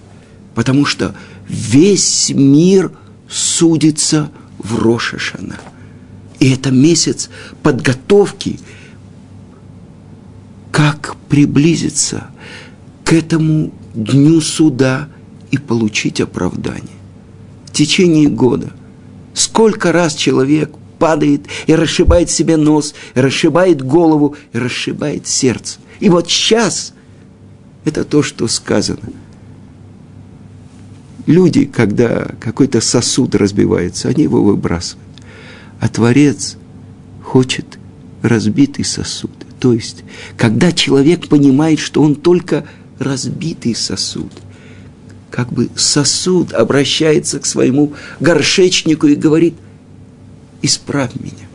Потому 0.55 0.85
что 0.85 1.15
весь 1.47 2.29
мир 2.29 2.91
судится 3.29 4.31
в 4.57 4.77
Рошашана. 4.79 5.55
И 6.39 6.51
это 6.51 6.71
месяц 6.71 7.29
подготовки, 7.63 8.59
как 10.71 11.15
приблизиться 11.29 12.27
к 13.03 13.13
этому 13.13 13.73
дню 13.95 14.41
суда 14.41 15.09
и 15.49 15.57
получить 15.57 16.21
оправдание 16.21 16.97
течение 17.77 18.27
года. 18.27 18.71
Сколько 19.35 19.91
раз 19.91 20.15
человек 20.15 20.71
падает 20.97 21.45
и 21.65 21.75
расшибает 21.75 22.29
себе 22.29 22.57
нос, 22.57 22.93
и 23.15 23.19
расшибает 23.19 23.81
голову, 23.81 24.35
и 24.53 24.57
расшибает 24.57 25.27
сердце. 25.27 25.79
И 25.99 26.09
вот 26.09 26.29
сейчас 26.29 26.93
это 27.85 28.03
то, 28.03 28.23
что 28.23 28.47
сказано. 28.47 29.11
Люди, 31.25 31.65
когда 31.65 32.31
какой-то 32.39 32.79
сосуд 32.79 33.35
разбивается, 33.35 34.07
они 34.07 34.23
его 34.23 34.41
выбрасывают. 34.43 35.05
А 35.79 35.89
Творец 35.89 36.57
хочет 37.23 37.77
разбитый 38.21 38.85
сосуд. 38.85 39.31
То 39.59 39.73
есть, 39.73 40.03
когда 40.37 40.71
человек 40.71 41.27
понимает, 41.27 41.79
что 41.79 42.01
он 42.01 42.15
только 42.15 42.65
разбитый 42.99 43.75
сосуд– 43.75 44.31
как 45.37 45.51
бы 45.53 45.69
сосуд 45.75 46.53
обращается 46.53 47.39
к 47.39 47.45
своему 47.45 47.93
горшечнику 48.19 49.07
и 49.07 49.15
говорит, 49.15 49.55
исправь 50.61 51.11
меня. 51.15 51.47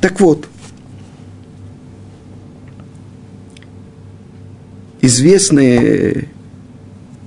Так 0.00 0.20
вот, 0.20 0.48
известная 5.00 6.28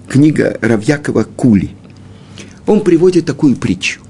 книга 0.08 0.58
Равьякова 0.62 1.24
Кули, 1.24 1.72
он 2.66 2.82
приводит 2.84 3.26
такую 3.26 3.56
притчу. 3.56 4.02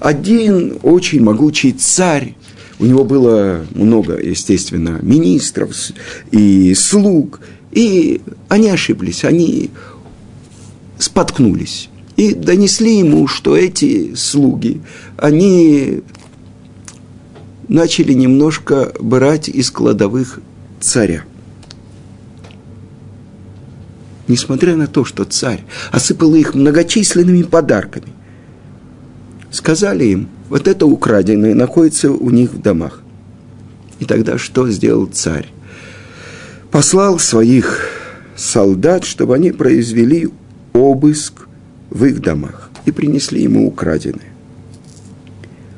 Один 0.00 0.78
очень 0.82 1.22
могучий 1.22 1.72
царь, 1.72 2.36
у 2.78 2.84
него 2.84 3.04
было 3.04 3.64
много, 3.74 4.18
естественно, 4.20 4.98
министров 5.02 5.74
и 6.30 6.74
слуг, 6.74 7.40
и 7.72 8.20
они 8.48 8.68
ошиблись, 8.68 9.24
они 9.24 9.70
споткнулись 10.98 11.88
и 12.16 12.34
донесли 12.34 12.98
ему, 12.98 13.26
что 13.26 13.56
эти 13.56 14.14
слуги, 14.14 14.80
они 15.16 16.00
начали 17.68 18.12
немножко 18.12 18.92
брать 19.00 19.48
из 19.48 19.70
кладовых 19.70 20.40
царя. 20.80 21.24
Несмотря 24.28 24.76
на 24.76 24.86
то, 24.86 25.04
что 25.04 25.24
царь 25.24 25.64
осыпал 25.92 26.34
их 26.34 26.54
многочисленными 26.54 27.42
подарками, 27.42 28.08
сказали 29.50 30.04
им, 30.04 30.28
вот 30.48 30.66
это 30.68 30.86
украденное 30.86 31.54
находится 31.54 32.10
у 32.10 32.30
них 32.30 32.52
в 32.52 32.60
домах. 32.60 33.02
И 33.98 34.04
тогда 34.04 34.36
что 34.38 34.68
сделал 34.68 35.06
царь? 35.06 35.46
Послал 36.70 37.18
своих 37.18 37.88
солдат, 38.36 39.04
чтобы 39.04 39.34
они 39.34 39.52
произвели 39.52 40.28
обыск 40.72 41.46
в 41.90 42.04
их 42.04 42.20
домах 42.20 42.70
и 42.84 42.90
принесли 42.90 43.42
ему 43.42 43.66
украденные. 43.66 44.35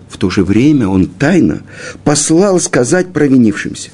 В 0.08 0.16
то 0.16 0.30
же 0.30 0.42
время 0.44 0.88
он 0.88 1.06
тайно 1.06 1.62
послал 2.04 2.60
сказать 2.60 3.12
провинившимся, 3.12 3.90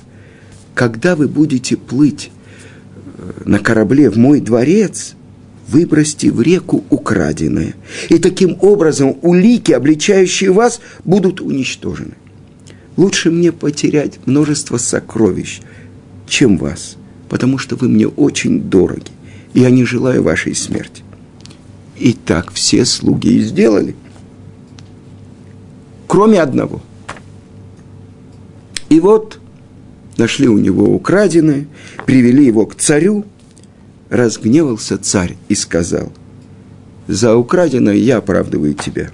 когда 0.75 1.17
вы 1.17 1.29
будете 1.29 1.77
плыть 1.77 2.31
э, 2.97 3.43
на 3.45 3.59
корабле 3.59 4.11
в 4.11 4.17
мой 4.17 4.41
дворец, 4.41 5.15
выбросьте 5.69 6.31
в 6.31 6.41
реку 6.41 6.85
украденное, 6.91 7.75
и 8.09 8.19
таким 8.19 8.57
образом 8.61 9.17
улики, 9.23 9.73
обличающие 9.73 10.53
вас, 10.53 10.81
будут 11.05 11.41
уничтожены. 11.41 12.15
Лучше 12.97 13.31
мне 13.31 13.51
потерять 13.51 14.21
множество 14.27 14.77
сокровищ, 14.77 15.61
чем 16.29 16.59
вас, 16.59 16.97
потому 17.29 17.59
что 17.59 17.77
вы 17.77 17.89
мне 17.89 18.07
очень 18.07 18.63
дороги. 18.63 19.11
Я 19.53 19.71
не 19.71 19.85
желаю 19.85 20.23
вашей 20.23 20.55
смерти. 20.55 21.03
И 21.99 22.13
так 22.13 22.53
все 22.53 22.85
слуги 22.85 23.39
и 23.39 23.41
сделали. 23.41 23.95
Кроме 26.15 26.41
одного. 26.41 26.81
И 28.89 29.01
вот 29.01 29.41
нашли 30.17 30.47
у 30.47 30.59
него 30.59 30.85
украденное, 30.85 31.67
привели 32.07 32.47
его 32.47 32.67
к 32.67 32.77
царю. 32.77 33.25
Разгневался 34.11 34.97
царь 34.97 35.37
и 35.49 35.57
сказал, 35.57 36.13
за 37.09 37.35
украденное 37.35 37.97
я 37.97 38.19
оправдываю 38.19 38.75
тебя. 38.75 39.11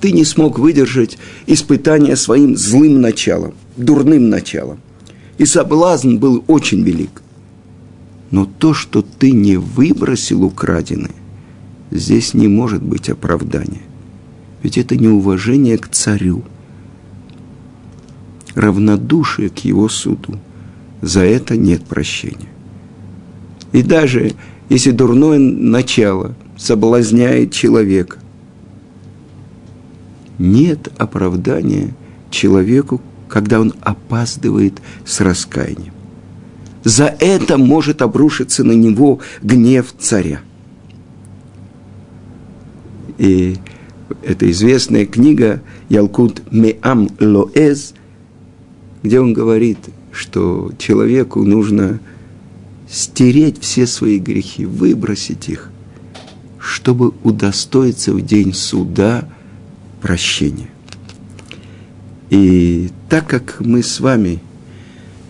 Ты 0.00 0.10
не 0.10 0.24
смог 0.24 0.58
выдержать 0.58 1.16
испытания 1.46 2.16
своим 2.16 2.56
злым 2.56 3.00
началом, 3.00 3.54
дурным 3.76 4.28
началом. 4.28 4.80
И 5.38 5.46
соблазн 5.46 6.16
был 6.16 6.42
очень 6.48 6.82
велик. 6.82 7.22
Но 8.32 8.46
то, 8.46 8.74
что 8.74 9.02
ты 9.02 9.30
не 9.30 9.58
выбросил 9.58 10.42
украденное, 10.42 11.14
здесь 11.92 12.34
не 12.34 12.48
может 12.48 12.82
быть 12.82 13.10
оправдания. 13.10 13.82
Ведь 14.62 14.78
это 14.78 14.96
неуважение 14.96 15.76
к 15.76 15.88
царю, 15.88 16.44
равнодушие 18.54 19.50
к 19.50 19.58
его 19.58 19.88
суду. 19.88 20.38
За 21.00 21.20
это 21.20 21.56
нет 21.56 21.84
прощения. 21.84 22.48
И 23.72 23.82
даже 23.82 24.34
если 24.68 24.92
дурное 24.92 25.38
начало 25.38 26.34
соблазняет 26.56 27.52
человека, 27.52 28.18
нет 30.38 30.92
оправдания 30.96 31.94
человеку, 32.30 33.00
когда 33.28 33.60
он 33.60 33.74
опаздывает 33.80 34.80
с 35.04 35.20
раскаянием. 35.20 35.92
За 36.84 37.06
это 37.06 37.58
может 37.58 38.02
обрушиться 38.02 38.62
на 38.62 38.72
него 38.72 39.20
гнев 39.42 39.92
царя. 39.98 40.40
И 43.18 43.56
это 44.22 44.50
известная 44.50 45.06
книга 45.06 45.62
Ялкут 45.88 46.42
Меам 46.50 47.08
Лоэз, 47.20 47.94
где 49.02 49.20
он 49.20 49.32
говорит, 49.32 49.78
что 50.12 50.72
человеку 50.78 51.42
нужно 51.42 52.00
стереть 52.88 53.60
все 53.60 53.86
свои 53.86 54.18
грехи, 54.18 54.66
выбросить 54.66 55.48
их, 55.48 55.70
чтобы 56.58 57.12
удостоиться 57.22 58.12
в 58.12 58.20
день 58.20 58.52
суда 58.52 59.28
прощения. 60.00 60.68
И 62.30 62.90
так 63.08 63.26
как 63.26 63.60
мы 63.60 63.82
с 63.82 64.00
вами 64.00 64.40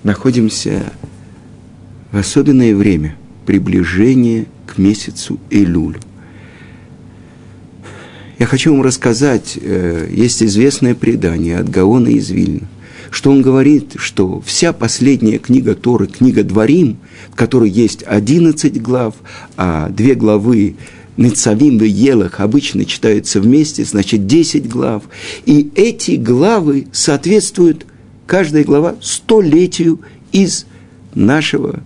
находимся 0.03 0.93
в 2.11 2.17
особенное 2.17 2.75
время 2.75 3.17
приближения 3.47 4.47
к 4.67 4.79
месяцу 4.79 5.39
Элюль. 5.51 5.99
Я 8.43 8.47
хочу 8.47 8.73
вам 8.73 8.83
рассказать, 8.83 9.57
э, 9.63 10.09
есть 10.11 10.43
известное 10.43 10.97
предание 10.97 11.59
от 11.59 11.69
Гаона 11.69 12.09
из 12.09 12.29
Вильна, 12.29 12.67
что 13.13 13.31
он 13.31 13.41
говорит, 13.41 13.93
что 13.95 14.43
вся 14.45 14.73
последняя 14.73 15.39
книга 15.39 15.77
Торы, 15.77 16.09
книга 16.09 16.43
Дворим, 16.43 16.97
в 17.31 17.37
которой 17.37 17.71
есть 17.71 18.03
11 18.05 18.83
глав, 18.83 19.15
а 19.57 19.91
две 19.91 20.17
главы 20.17 20.75
Нецавим 21.17 21.81
и 21.85 21.89
Елах 21.89 22.41
обычно 22.41 22.85
читаются 22.85 23.41
вместе, 23.41 23.85
значит 23.85 24.27
10 24.27 24.69
глав. 24.69 25.05
И 25.47 25.71
эти 25.77 26.17
главы 26.17 26.89
соответствуют, 26.91 27.87
каждая 28.27 28.65
глава, 28.65 28.97
столетию 29.01 30.01
из 30.33 30.67
нашего 31.15 31.85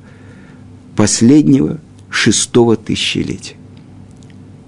последнего 0.97 1.81
шестого 2.09 2.77
тысячелетия. 2.77 3.56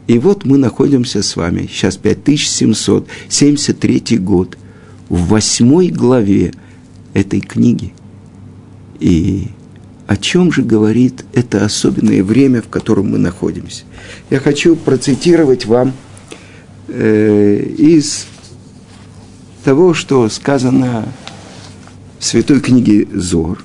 И 0.09 0.19
вот 0.19 0.45
мы 0.47 0.59
находимся 0.59 1.23
с 1.23 1.37
вами, 1.37 1.69
сейчас 1.71 1.99
5773 1.99 4.19
год, 4.19 4.57
в 5.11 5.29
восьмой 5.29 5.89
главе 5.89 6.55
этой 7.13 7.41
книги. 7.41 7.93
И 9.01 9.49
о 10.07 10.17
чем 10.17 10.51
же 10.51 10.63
говорит 10.63 11.27
это 11.35 11.63
особенное 11.65 12.25
время, 12.25 12.63
в 12.63 12.69
котором 12.69 13.11
мы 13.11 13.19
находимся? 13.19 13.85
Я 14.31 14.41
хочу 14.41 14.77
процитировать 14.77 15.67
вам 15.67 15.93
э, 16.89 17.63
из 17.77 18.25
того, 19.63 19.93
что 19.93 20.31
сказано 20.31 21.13
в 22.19 22.25
святой 22.25 22.61
книге 22.61 23.07
Зор, 23.13 23.63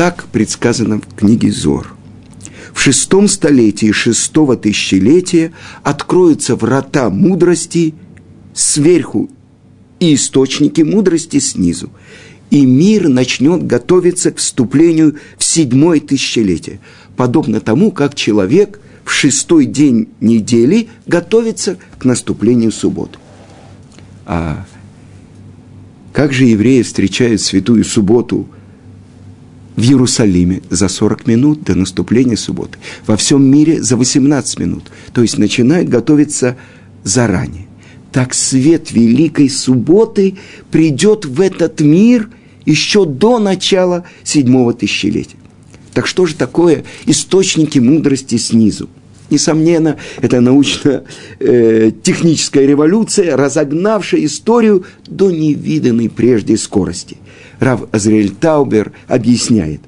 Так 0.00 0.24
предсказано 0.32 0.98
в 0.98 1.14
книге 1.14 1.52
Зор. 1.52 1.92
В 2.72 2.80
шестом 2.80 3.28
столетии 3.28 3.92
шестого 3.92 4.56
тысячелетия 4.56 5.52
откроются 5.82 6.56
врата 6.56 7.10
мудрости 7.10 7.94
сверху 8.54 9.28
и 9.98 10.14
источники 10.14 10.80
мудрости 10.80 11.38
снизу. 11.38 11.90
И 12.48 12.64
мир 12.64 13.10
начнет 13.10 13.66
готовиться 13.66 14.30
к 14.30 14.38
вступлению 14.38 15.18
в 15.36 15.44
седьмое 15.44 16.00
тысячелетие, 16.00 16.80
подобно 17.14 17.60
тому, 17.60 17.90
как 17.90 18.14
человек 18.14 18.80
в 19.04 19.10
шестой 19.10 19.66
день 19.66 20.08
недели 20.22 20.88
готовится 21.06 21.76
к 21.98 22.06
наступлению 22.06 22.72
субботы. 22.72 23.18
А 24.24 24.64
как 26.14 26.32
же 26.32 26.46
евреи 26.46 26.80
встречают 26.80 27.42
святую 27.42 27.84
субботу– 27.84 28.48
в 29.80 29.82
Иерусалиме 29.82 30.60
за 30.68 30.88
40 30.88 31.26
минут 31.26 31.62
до 31.62 31.74
наступления 31.74 32.36
субботы. 32.36 32.78
Во 33.06 33.16
всем 33.16 33.42
мире 33.42 33.82
за 33.82 33.96
18 33.96 34.58
минут. 34.58 34.90
То 35.14 35.22
есть 35.22 35.38
начинают 35.38 35.88
готовиться 35.88 36.56
заранее. 37.02 37.66
Так 38.12 38.34
свет 38.34 38.92
Великой 38.92 39.48
Субботы 39.48 40.36
придет 40.70 41.24
в 41.24 41.40
этот 41.40 41.80
мир 41.80 42.28
еще 42.66 43.06
до 43.06 43.38
начала 43.38 44.04
седьмого 44.22 44.74
тысячелетия. 44.74 45.38
Так 45.94 46.06
что 46.06 46.26
же 46.26 46.34
такое 46.34 46.84
источники 47.06 47.78
мудрости 47.78 48.36
снизу? 48.36 48.90
Несомненно, 49.30 49.96
это 50.20 50.40
научно-техническая 50.40 52.66
революция, 52.66 53.36
разогнавшая 53.36 54.24
историю 54.24 54.84
до 55.06 55.30
невиданной 55.30 56.10
прежде 56.10 56.56
скорости– 56.56 57.18
Рав 57.60 57.82
Азриэль 57.92 58.30
Таубер 58.30 58.92
объясняет. 59.06 59.82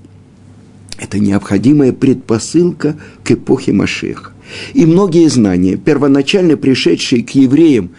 Это 0.99 1.19
необходимая 1.19 1.93
предпосылка 1.93 2.97
к 3.25 3.33
эпохе 3.33 3.73
Машеха. 3.73 4.33
И 4.75 4.85
многие 4.85 5.29
знания, 5.29 5.77
первоначально 5.77 6.57
пришедшие 6.57 7.25
к 7.25 7.31
евреям 7.31 7.91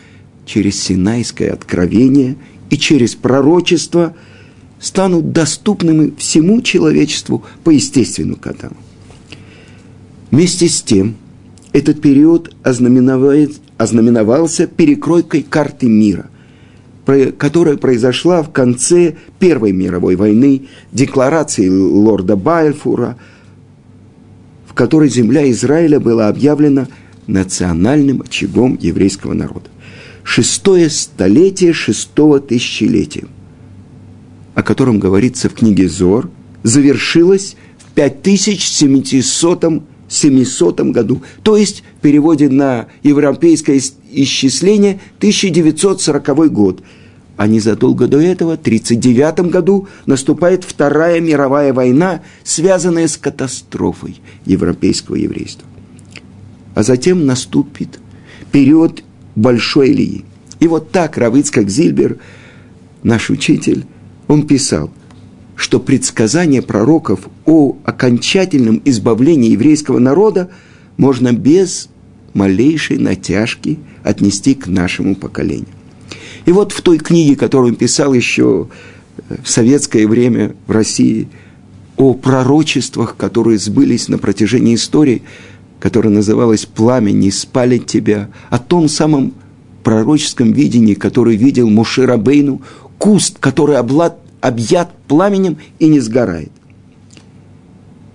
через 0.45 0.81
Синайское 0.81 1.51
откровение 1.51 2.35
и 2.69 2.77
через 2.77 3.15
пророчество, 3.15 4.15
станут 4.79 5.31
доступными 5.31 6.13
всему 6.17 6.61
человечеству 6.61 7.43
по 7.63 7.71
естественному 7.71 8.37
каналу. 8.37 8.77
Вместе 10.29 10.69
с 10.69 10.81
тем, 10.81 11.15
этот 11.73 12.01
период 12.01 12.55
ознаменовался 12.63 14.67
перекройкой 14.67 15.41
карты 15.41 15.87
мира, 15.87 16.27
которая 17.37 17.77
произошла 17.77 18.43
в 18.43 18.51
конце 18.51 19.15
Первой 19.39 19.73
мировой 19.73 20.15
войны, 20.15 20.67
декларации 20.91 21.67
лорда 21.67 22.35
Байльфура, 22.35 23.17
в 24.67 24.75
которой 24.75 25.09
земля 25.09 25.49
Израиля 25.51 25.99
была 25.99 26.29
объявлена 26.29 26.87
национальным 27.27 28.21
очагом 28.21 28.77
еврейского 28.79 29.33
народа. 29.33 29.69
Шестое 30.23 30.89
столетие 30.89 31.73
шестого 31.73 32.39
тысячелетия, 32.39 33.25
о 34.53 34.63
котором 34.63 34.99
говорится 34.99 35.49
в 35.49 35.53
книге 35.53 35.89
Зор, 35.89 36.29
завершилось 36.61 37.55
в 37.79 37.93
5700 37.93 39.83
700 40.13 40.81
году, 40.91 41.23
то 41.41 41.57
есть 41.57 41.83
в 41.97 42.01
переводе 42.01 42.49
на 42.49 42.87
европейское 43.01 43.81
исчисление 44.11 44.99
1940 45.17 46.51
год. 46.51 46.83
А 47.35 47.47
незадолго 47.47 48.07
до 48.07 48.19
этого, 48.19 48.51
в 48.51 48.59
1939 48.59 49.51
году, 49.51 49.87
наступает 50.05 50.63
Вторая 50.63 51.19
мировая 51.19 51.73
война, 51.73 52.21
связанная 52.43 53.07
с 53.07 53.17
катастрофой 53.17 54.21
европейского 54.45 55.15
еврейства. 55.15 55.67
А 56.75 56.83
затем 56.83 57.25
наступит 57.25 57.99
период 58.51 59.03
Большой 59.35 59.91
Ильи. 59.91 60.25
И 60.59 60.67
вот 60.67 60.91
так 60.91 61.17
Равицкак 61.17 61.69
Зильбер, 61.69 62.17
наш 63.01 63.31
учитель, 63.31 63.85
он 64.27 64.45
писал– 64.45 64.91
что 65.55 65.79
предсказания 65.79 66.61
пророков 66.61 67.29
о 67.45 67.77
окончательном 67.83 68.81
избавлении 68.85 69.51
еврейского 69.51 69.99
народа 69.99 70.49
можно 70.97 71.31
без 71.31 71.89
малейшей 72.33 72.97
натяжки 72.97 73.79
отнести 74.03 74.55
к 74.55 74.67
нашему 74.67 75.15
поколению. 75.15 75.67
И 76.45 76.51
вот 76.51 76.71
в 76.71 76.81
той 76.81 76.97
книге, 76.97 77.35
которую 77.35 77.73
он 77.73 77.75
писал 77.75 78.13
еще 78.13 78.67
в 79.43 79.49
советское 79.49 80.07
время 80.07 80.55
в 80.67 80.71
России, 80.71 81.27
о 81.95 82.13
пророчествах, 82.15 83.15
которые 83.15 83.59
сбылись 83.59 84.07
на 84.07 84.17
протяжении 84.17 84.75
истории, 84.75 85.21
которая 85.79 86.11
называлась 86.11 86.65
«Пламя 86.65 87.11
не 87.11 87.29
спалит 87.29 87.85
тебя», 87.85 88.29
о 88.49 88.57
том 88.57 88.89
самом 88.89 89.33
пророческом 89.83 90.53
видении, 90.53 90.95
которое 90.95 91.35
видел 91.35 91.69
Мушерабейну, 91.69 92.61
куст, 92.97 93.37
который 93.39 93.77
облад, 93.77 94.17
объят 94.43 94.93
пламенем 95.07 95.57
и 95.79 95.87
не 95.87 96.01
сгорает. 96.01 96.51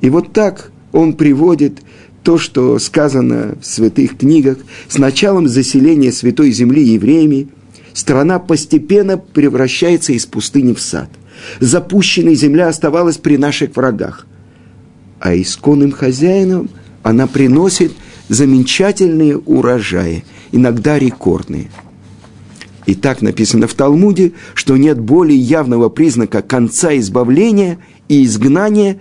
И 0.02 0.10
вот 0.10 0.34
так 0.34 0.70
он 0.92 1.14
приводит 1.14 1.80
то, 2.22 2.36
что 2.36 2.78
сказано 2.78 3.56
в 3.62 3.64
святых 3.64 4.18
книгах, 4.18 4.58
с 4.88 4.98
началом 4.98 5.48
заселения 5.48 6.12
Святой 6.12 6.50
Земли 6.52 6.84
евреями, 6.84 7.48
страна 7.94 8.38
постепенно 8.38 9.16
превращается 9.16 10.12
из 10.12 10.26
пустыни 10.26 10.74
в 10.74 10.80
сад. 10.80 11.08
Запущенная 11.60 12.34
земля 12.34 12.68
оставалась 12.68 13.16
при 13.16 13.38
наших 13.38 13.74
врагах, 13.74 14.26
а 15.20 15.34
исконным 15.34 15.92
хозяином 15.92 16.68
она 17.02 17.26
приносит 17.26 17.92
замечательные 18.28 19.38
урожаи, 19.38 20.24
иногда 20.52 20.98
рекордные– 20.98 21.70
и 22.88 22.94
так 22.94 23.20
написано 23.20 23.66
в 23.66 23.74
Талмуде, 23.74 24.32
что 24.54 24.78
нет 24.78 24.98
более 24.98 25.38
явного 25.38 25.90
признака 25.90 26.40
конца 26.40 26.96
избавления 26.96 27.76
и 28.08 28.24
изгнания, 28.24 28.98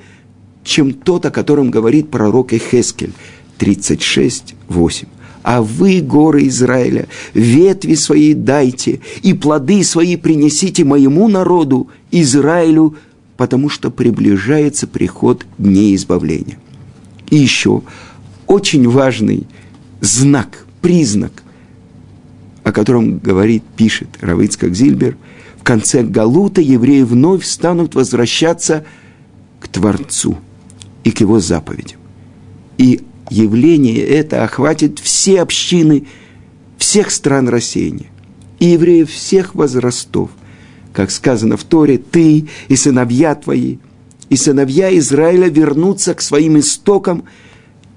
чем 0.66 0.92
тот, 0.92 1.26
о 1.26 1.32
котором 1.32 1.72
говорит 1.72 2.10
пророк 2.10 2.52
Эхескель 2.52 3.14
36.8. 3.60 5.08
А 5.42 5.62
вы, 5.62 6.02
горы 6.02 6.48
Израиля, 6.48 7.08
ветви 7.34 7.94
свои 7.94 8.34
дайте, 8.34 9.00
и 9.24 9.34
плоды 9.34 9.82
свои 9.86 10.18
принесите 10.18 10.84
моему 10.84 11.30
народу, 11.30 11.88
Израилю, 12.12 12.98
потому 13.38 13.70
что 13.70 13.90
приближается 13.90 14.86
приход 14.86 15.46
дней 15.58 15.96
избавления. 15.96 16.60
И 17.30 17.38
еще 17.38 17.84
очень 18.48 18.90
важный 18.90 19.48
знак, 20.02 20.66
признак 20.82 21.44
о 22.68 22.74
котором 22.74 23.20
говорит, 23.20 23.64
пишет 23.78 24.10
Равицкак 24.20 24.76
Зильбер, 24.76 25.16
в 25.58 25.64
конце 25.64 26.04
Галута 26.04 26.60
евреи 26.60 27.04
вновь 27.04 27.46
станут 27.46 27.96
возвращаться 27.96 28.84
к 29.62 29.70
Творцу 29.70 30.38
и 31.06 31.12
к 31.12 31.22
его 31.22 31.40
заповедям. 31.40 32.02
И 32.78 33.06
явление 33.30 34.00
это 34.00 34.44
охватит 34.44 35.00
все 35.00 35.40
общины 35.40 36.08
всех 36.78 37.10
стран 37.10 37.48
рассеяния 37.48 38.08
и 38.60 38.66
евреев 38.66 39.10
всех 39.10 39.56
возрастов. 39.56 40.30
Как 40.92 41.10
сказано 41.10 41.56
в 41.56 41.64
Торе, 41.64 41.98
ты 41.98 42.50
и 42.68 42.76
сыновья 42.76 43.36
твои, 43.36 43.78
и 44.28 44.36
сыновья 44.36 44.94
Израиля 44.98 45.48
вернутся 45.48 46.14
к 46.14 46.22
своим 46.22 46.60
истокам 46.60 47.24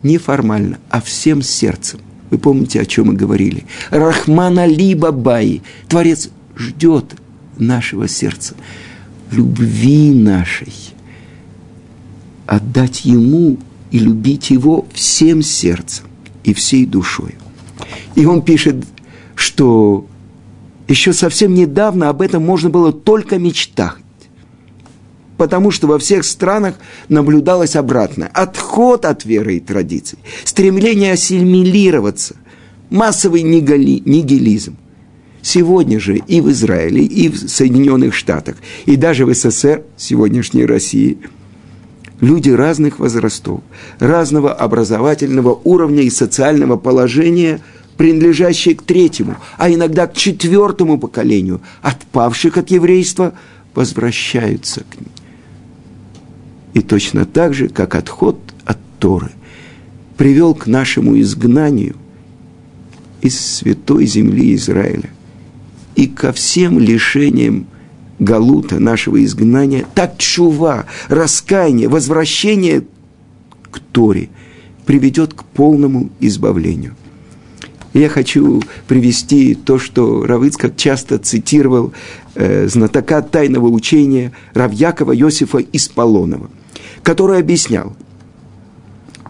неформально, 0.05 0.79
а 0.91 1.01
всем 1.01 1.43
сердцем. 1.43 1.99
Вы 2.31 2.39
помните, 2.39 2.81
о 2.81 2.87
чем 2.87 3.09
мы 3.09 3.15
говорили? 3.15 3.65
Рахмана 3.91 4.67
либо 4.67 5.11
Баи. 5.11 5.63
Творец 5.89 6.31
ждет 6.57 7.17
нашего 7.59 8.09
сердца, 8.09 8.55
любви 9.31 10.11
нашей. 10.11 10.73
Отдать 12.47 13.05
Ему 13.05 13.59
и 13.91 13.99
любить 13.99 14.51
Его 14.51 14.87
всем 14.93 15.43
сердцем 15.43 16.07
и 16.45 16.55
всей 16.55 16.87
душой. 16.87 17.35
И 18.15 18.25
он 18.27 18.43
пишет, 18.43 18.85
что 19.35 20.07
еще 20.89 21.13
совсем 21.13 21.55
недавно 21.55 22.09
об 22.09 22.23
этом 22.23 22.45
можно 22.45 22.71
было 22.71 22.93
только 22.93 23.39
мечтать 23.39 23.97
потому 25.41 25.71
что 25.71 25.87
во 25.87 25.99
всех 25.99 26.27
странах 26.27 26.75
наблюдалось 27.09 27.75
обратное. 27.75 28.31
Отход 28.35 29.07
от 29.07 29.25
веры 29.25 29.57
и 29.57 29.61
традиций, 29.61 30.19
стремление 30.45 31.15
ассимилироваться, 31.15 32.37
массовый 32.91 33.41
нигилизм. 33.41 34.77
Сегодня 35.41 35.99
же 35.99 36.19
и 36.19 36.43
в 36.43 36.51
Израиле, 36.51 37.05
и 37.05 37.31
в 37.31 37.49
Соединенных 37.49 38.15
Штатах, 38.15 38.57
и 38.85 38.97
даже 38.97 39.25
в 39.25 39.33
СССР, 39.33 39.85
сегодняшней 39.97 40.67
России, 40.67 41.17
люди 42.21 42.51
разных 42.51 42.99
возрастов, 42.99 43.63
разного 43.99 44.53
образовательного 44.53 45.59
уровня 45.65 46.03
и 46.03 46.11
социального 46.11 46.77
положения, 46.77 47.63
принадлежащие 47.97 48.75
к 48.75 48.83
третьему, 48.83 49.37
а 49.57 49.71
иногда 49.71 50.07
к 50.07 50.13
четвертому 50.13 50.99
поколению, 50.99 51.63
отпавших 51.81 52.59
от 52.59 52.71
еврейства, 52.71 53.33
возвращаются 53.75 54.83
к 54.83 55.01
ним. 55.01 55.09
И 56.75 56.81
точно 56.81 57.25
так 57.25 57.55
же, 57.55 57.69
как 57.69 57.95
отход 57.95 58.39
от 58.65 58.79
Торы 58.99 59.31
привел 60.17 60.55
к 60.55 60.67
нашему 60.67 61.19
изгнанию 61.21 61.97
из 63.21 63.39
святой 63.39 64.07
земли 64.07 64.55
Израиля 64.55 65.11
и 65.97 66.07
ко 66.07 66.33
всем 66.33 66.79
лишениям 66.79 67.67
Галута, 68.19 68.79
нашего 68.79 69.25
изгнания, 69.25 69.87
так 69.95 70.19
чува, 70.19 70.85
раскаяние, 71.09 71.89
возвращение 71.89 72.85
к 73.71 73.79
Торе 73.79 74.29
приведет 74.85 75.33
к 75.33 75.43
полному 75.45 76.11
избавлению. 76.21 76.95
Я 77.93 78.09
хочу 78.09 78.63
привести 78.87 79.55
то, 79.55 79.79
что 79.79 80.25
Равыцкак 80.25 80.77
часто 80.77 81.19
цитировал 81.19 81.93
э, 82.35 82.69
знатока 82.69 83.23
тайного 83.23 83.69
учения 83.69 84.33
Равьякова 84.55 85.13
Йосифа 85.13 85.59
Исполонова, 85.73 86.51
который 87.03 87.39
объяснял, 87.39 87.97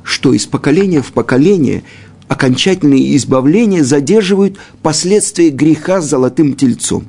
что 0.03 0.33
из 0.33 0.47
поколения 0.47 1.03
в 1.03 1.13
поколение 1.13 1.83
окончательное 2.29 3.17
избавление 3.17 3.85
задерживают 3.85 4.59
последствия 4.83 5.51
греха 5.51 6.01
с 6.01 6.09
золотым 6.09 6.55
тельцом, 6.55 7.05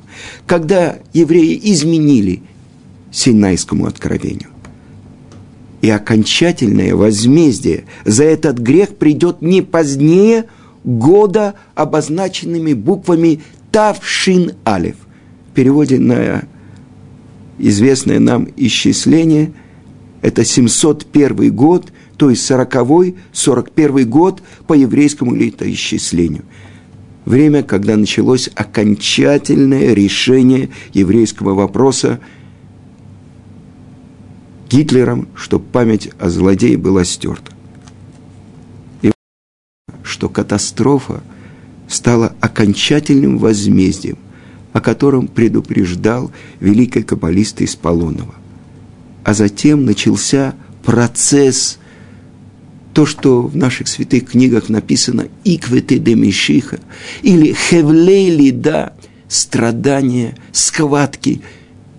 когда 0.46 0.98
евреи 1.12 1.58
изменили 1.62 2.42
Синайскому 3.10 3.86
откровению. 3.86 4.48
И 5.80 5.90
окончательное 5.90 6.94
возмездие 6.94 7.84
за 8.04 8.24
этот 8.24 8.58
грех 8.58 8.96
придет 8.96 9.42
не 9.42 9.62
позднее 9.62 10.46
года, 10.84 11.54
обозначенными 11.74 12.72
буквами 12.72 13.42
Тавшин 13.72 14.52
Алев. 14.64 14.96
В 15.50 15.54
переводе 15.54 15.98
на 15.98 16.44
известное 17.58 18.20
нам 18.20 18.48
исчисление– 18.56 19.52
это 20.22 20.44
701 20.44 21.54
год– 21.54 21.92
то 22.22 22.30
есть 22.30 22.48
40-й, 22.48 23.16
41 23.32 24.08
год 24.08 24.44
по 24.68 24.74
еврейскому 24.74 25.34
летоисчислению. 25.34 26.44
Время, 27.24 27.64
когда 27.64 27.96
началось 27.96 28.48
окончательное 28.54 29.92
решение 29.92 30.70
еврейского 30.92 31.54
вопроса 31.54 32.20
Гитлером, 34.70 35.26
чтобы 35.34 35.64
память 35.64 36.10
о 36.20 36.30
злодее 36.30 36.78
была 36.78 37.02
стерта. 37.02 37.50
И 39.02 39.10
что 40.04 40.28
катастрофа 40.28 41.24
стала 41.88 42.36
окончательным 42.40 43.38
возмездием, 43.38 44.18
о 44.72 44.80
котором 44.80 45.26
предупреждал 45.26 46.30
великий 46.60 47.02
каббалист 47.02 47.62
из 47.62 47.74
Полонова. 47.74 48.36
А 49.24 49.34
затем 49.34 49.84
начался 49.84 50.54
процесс 50.84 51.78
то, 52.92 53.06
что 53.06 53.42
в 53.42 53.56
наших 53.56 53.88
святых 53.88 54.30
книгах 54.30 54.68
написано 54.68 55.28
«Иквете 55.44 55.98
де 55.98 56.14
Мишиха» 56.14 56.80
или 57.22 57.52
«Хевлей 57.52 58.50
да 58.50 58.92
страдания, 59.32 60.36
схватки 60.52 61.40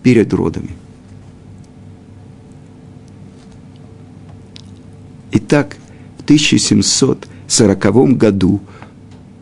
перед 0.03 0.33
родами. 0.33 0.69
Итак, 5.31 5.77
в 6.19 6.23
1740 6.23 8.17
году, 8.17 8.61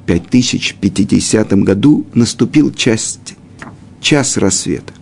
5050 0.05 1.53
году 1.63 2.05
наступил 2.13 2.73
часть, 2.73 3.35
час 3.99 4.37
рассвета. 4.37 4.93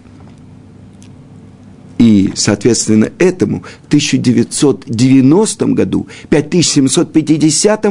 И, 2.00 2.32
соответственно, 2.34 3.12
этому 3.20 3.64
в 3.84 3.88
1990 3.88 5.66
году, 5.68 6.08
5750 6.30 7.86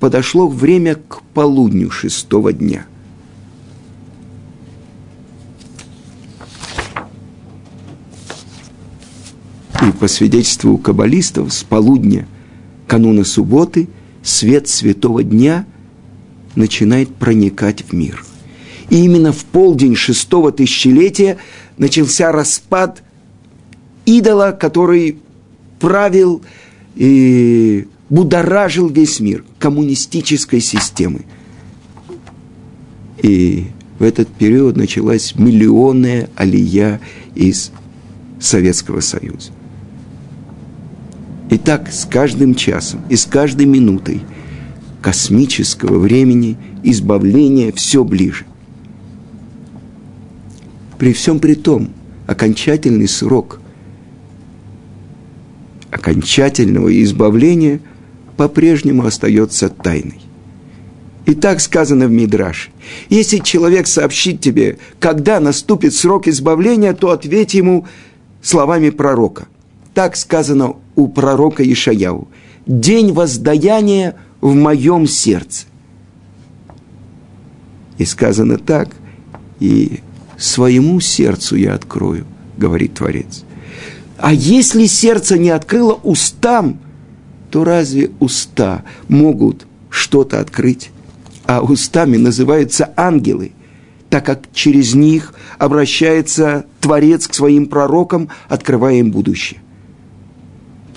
подошло 0.00 0.48
время 0.48 0.96
к 0.96 1.22
полудню 1.32 1.90
шестого 1.90 2.52
дня. 2.52 2.86
И 9.80 9.92
по 9.92 10.08
свидетельству 10.08 10.76
каббалистов, 10.76 11.52
с 11.52 11.62
полудня 11.62 12.26
кануна 12.88 13.22
субботы 13.22 13.88
свет 14.24 14.66
святого 14.66 15.22
дня 15.22 15.64
начинает 16.56 17.14
проникать 17.14 17.84
в 17.84 17.92
мир. 17.92 18.24
И 18.90 19.04
именно 19.04 19.32
в 19.32 19.44
полдень 19.44 19.96
шестого 19.96 20.52
тысячелетия– 20.52 21.38
начался 21.78 22.32
распад 22.32 23.02
идола, 24.04 24.56
который 24.58 25.18
правил 25.80 26.42
и 26.94 27.86
будоражил 28.08 28.88
весь 28.88 29.20
мир 29.20 29.44
коммунистической 29.58 30.60
системы. 30.60 31.22
И 33.22 33.66
в 33.98 34.02
этот 34.02 34.28
период 34.28 34.76
началась 34.76 35.34
миллионная 35.34 36.30
алия 36.36 37.00
из 37.34 37.72
Советского 38.40 39.00
Союза. 39.00 39.50
И 41.50 41.58
так 41.58 41.92
с 41.92 42.04
каждым 42.04 42.54
часом 42.54 43.00
и 43.08 43.16
с 43.16 43.24
каждой 43.24 43.66
минутой 43.66 44.20
космического 45.00 45.98
времени 45.98 46.56
избавление 46.82 47.72
все 47.72 48.04
ближе. 48.04 48.44
При 50.98 51.12
всем 51.12 51.40
при 51.40 51.54
том, 51.54 51.90
окончательный 52.26 53.08
срок 53.08 53.60
окончательного 55.90 57.02
избавления 57.02 57.80
по-прежнему 58.36 59.06
остается 59.06 59.68
тайной. 59.68 60.20
И 61.26 61.34
так 61.34 61.60
сказано 61.60 62.06
в 62.06 62.10
Мидраше. 62.10 62.70
Если 63.08 63.38
человек 63.38 63.86
сообщит 63.86 64.40
тебе, 64.40 64.78
когда 65.00 65.40
наступит 65.40 65.94
срок 65.94 66.28
избавления, 66.28 66.92
то 66.92 67.10
ответь 67.10 67.54
ему 67.54 67.86
словами 68.42 68.90
пророка. 68.90 69.48
Так 69.92 70.16
сказано 70.16 70.76
у 70.94 71.08
пророка 71.08 71.64
Ишаяу. 71.64 72.28
День 72.66 73.12
воздаяния 73.12 74.14
в 74.40 74.54
моем 74.54 75.06
сердце. 75.06 75.66
И 77.98 78.04
сказано 78.04 78.58
так, 78.58 78.90
и 79.58 80.00
своему 80.38 81.00
сердцу 81.00 81.56
я 81.56 81.74
открою, 81.74 82.26
говорит 82.56 82.94
Творец. 82.94 83.44
А 84.18 84.32
если 84.32 84.86
сердце 84.86 85.38
не 85.38 85.50
открыло 85.50 85.94
устам, 86.02 86.78
то 87.50 87.64
разве 87.64 88.10
уста 88.18 88.82
могут 89.08 89.66
что-то 89.90 90.40
открыть? 90.40 90.90
А 91.44 91.60
устами 91.60 92.16
называются 92.16 92.92
ангелы, 92.96 93.52
так 94.10 94.24
как 94.24 94.52
через 94.52 94.94
них 94.94 95.34
обращается 95.58 96.66
Творец 96.80 97.28
к 97.28 97.34
своим 97.34 97.66
пророкам, 97.66 98.30
открывая 98.48 98.96
им 98.96 99.10
будущее. 99.10 99.60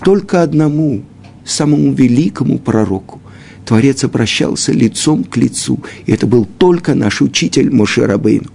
Только 0.04 0.42
одному, 0.42 1.04
самому 1.46 1.92
великому 1.94 2.58
пророку, 2.58 3.22
Творец 3.66 4.04
обращался 4.04 4.72
лицом 4.72 5.24
к 5.24 5.38
лицу, 5.38 5.84
и 6.06 6.12
это 6.12 6.26
был 6.26 6.46
только 6.46 6.96
наш 6.96 7.22
учитель 7.22 7.70
Моше 7.72 8.06
Рабейну. 8.06 8.50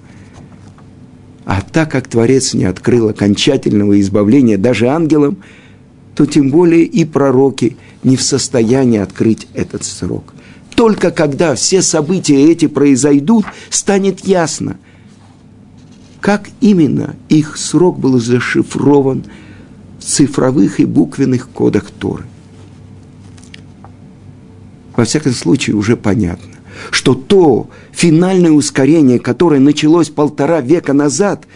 А 1.44 1.60
так 1.60 1.90
как 1.90 2.08
Творец 2.08 2.54
не 2.54 2.64
открыл 2.64 3.08
окончательного 3.08 4.00
избавления 4.00 4.56
даже 4.56 4.88
ангелам, 4.88 5.38
то 6.14 6.26
тем 6.26 6.50
более 6.50 6.84
и 6.84 7.04
пророки 7.04 7.76
не 8.02 8.16
в 8.16 8.22
состоянии 8.22 8.98
открыть 8.98 9.46
этот 9.52 9.84
срок. 9.84 10.32
Только 10.74 11.10
когда 11.10 11.54
все 11.54 11.82
события 11.82 12.50
эти 12.50 12.66
произойдут, 12.66 13.44
станет 13.68 14.20
ясно, 14.26 14.78
как 16.20 16.48
именно 16.60 17.14
их 17.28 17.56
срок 17.56 17.98
был 17.98 18.18
зашифрован 18.18 19.24
в 19.98 20.04
цифровых 20.04 20.80
и 20.80 20.84
буквенных 20.84 21.48
кодах 21.50 21.90
Торы. 21.90 22.24
Во 24.96 25.04
всяком 25.04 25.32
случае, 25.32 25.76
уже 25.76 25.96
понятно 25.96 26.53
что 26.90 27.14
то 27.14 27.68
финальное 27.92 28.52
ускорение, 28.52 29.18
которое 29.18 29.60
началось 29.60 30.08
полтора 30.08 30.60
века 30.60 30.92
назад, 30.92 31.46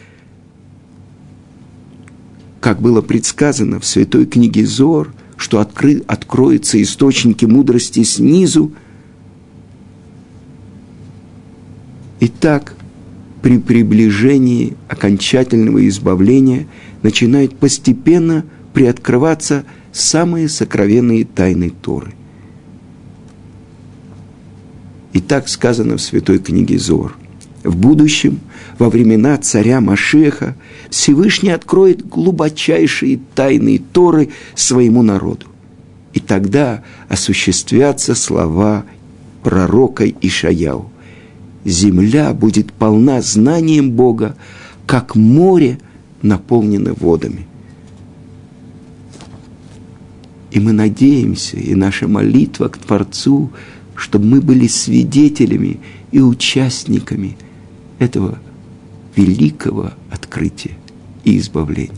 как 2.60 2.80
было 2.80 3.00
предсказано 3.02 3.80
в 3.80 3.86
святой 3.86 4.26
книге 4.26 4.66
Зор, 4.66 5.12
что 5.36 5.60
откры, 5.60 6.02
откроются 6.06 6.82
источники 6.82 7.44
мудрости 7.44 8.02
снизу. 8.02 8.72
Итак, 12.20 12.74
при 13.42 13.58
приближении 13.58 14.76
окончательного 14.88 15.86
избавления 15.88 16.66
начинает 17.02 17.56
постепенно 17.56 18.44
приоткрываться 18.74 19.64
самые 19.92 20.48
сокровенные 20.48 21.24
тайны 21.24 21.70
Торы. 21.70 22.17
И 25.12 25.20
так 25.20 25.48
сказано 25.48 25.96
в 25.96 26.00
Святой 26.00 26.38
книге 26.38 26.78
Зор. 26.78 27.16
В 27.64 27.76
будущем, 27.76 28.40
во 28.78 28.88
времена 28.88 29.36
царя 29.38 29.80
Машеха, 29.80 30.54
Всевышний 30.90 31.50
откроет 31.50 32.06
глубочайшие 32.06 33.20
тайны 33.34 33.82
Торы 33.92 34.30
своему 34.54 35.02
народу. 35.02 35.46
И 36.12 36.20
тогда 36.20 36.82
осуществятся 37.08 38.14
слова 38.14 38.84
пророка 39.42 40.04
Ишаяу. 40.08 40.90
Земля 41.64 42.32
будет 42.32 42.72
полна 42.72 43.20
знанием 43.20 43.90
Бога, 43.90 44.36
как 44.86 45.16
море 45.16 45.78
наполнено 46.22 46.94
водами. 46.94 47.46
И 50.50 50.60
мы 50.60 50.72
надеемся, 50.72 51.58
и 51.58 51.74
наша 51.74 52.08
молитва 52.08 52.68
к 52.68 52.78
Творцу, 52.78 53.50
чтобы 53.98 54.26
мы 54.26 54.40
были 54.40 54.68
свидетелями 54.68 55.80
и 56.12 56.20
участниками 56.20 57.36
этого 57.98 58.38
великого 59.16 59.90
открытия 60.08 60.76
и 61.24 61.36
избавления. 61.36 61.96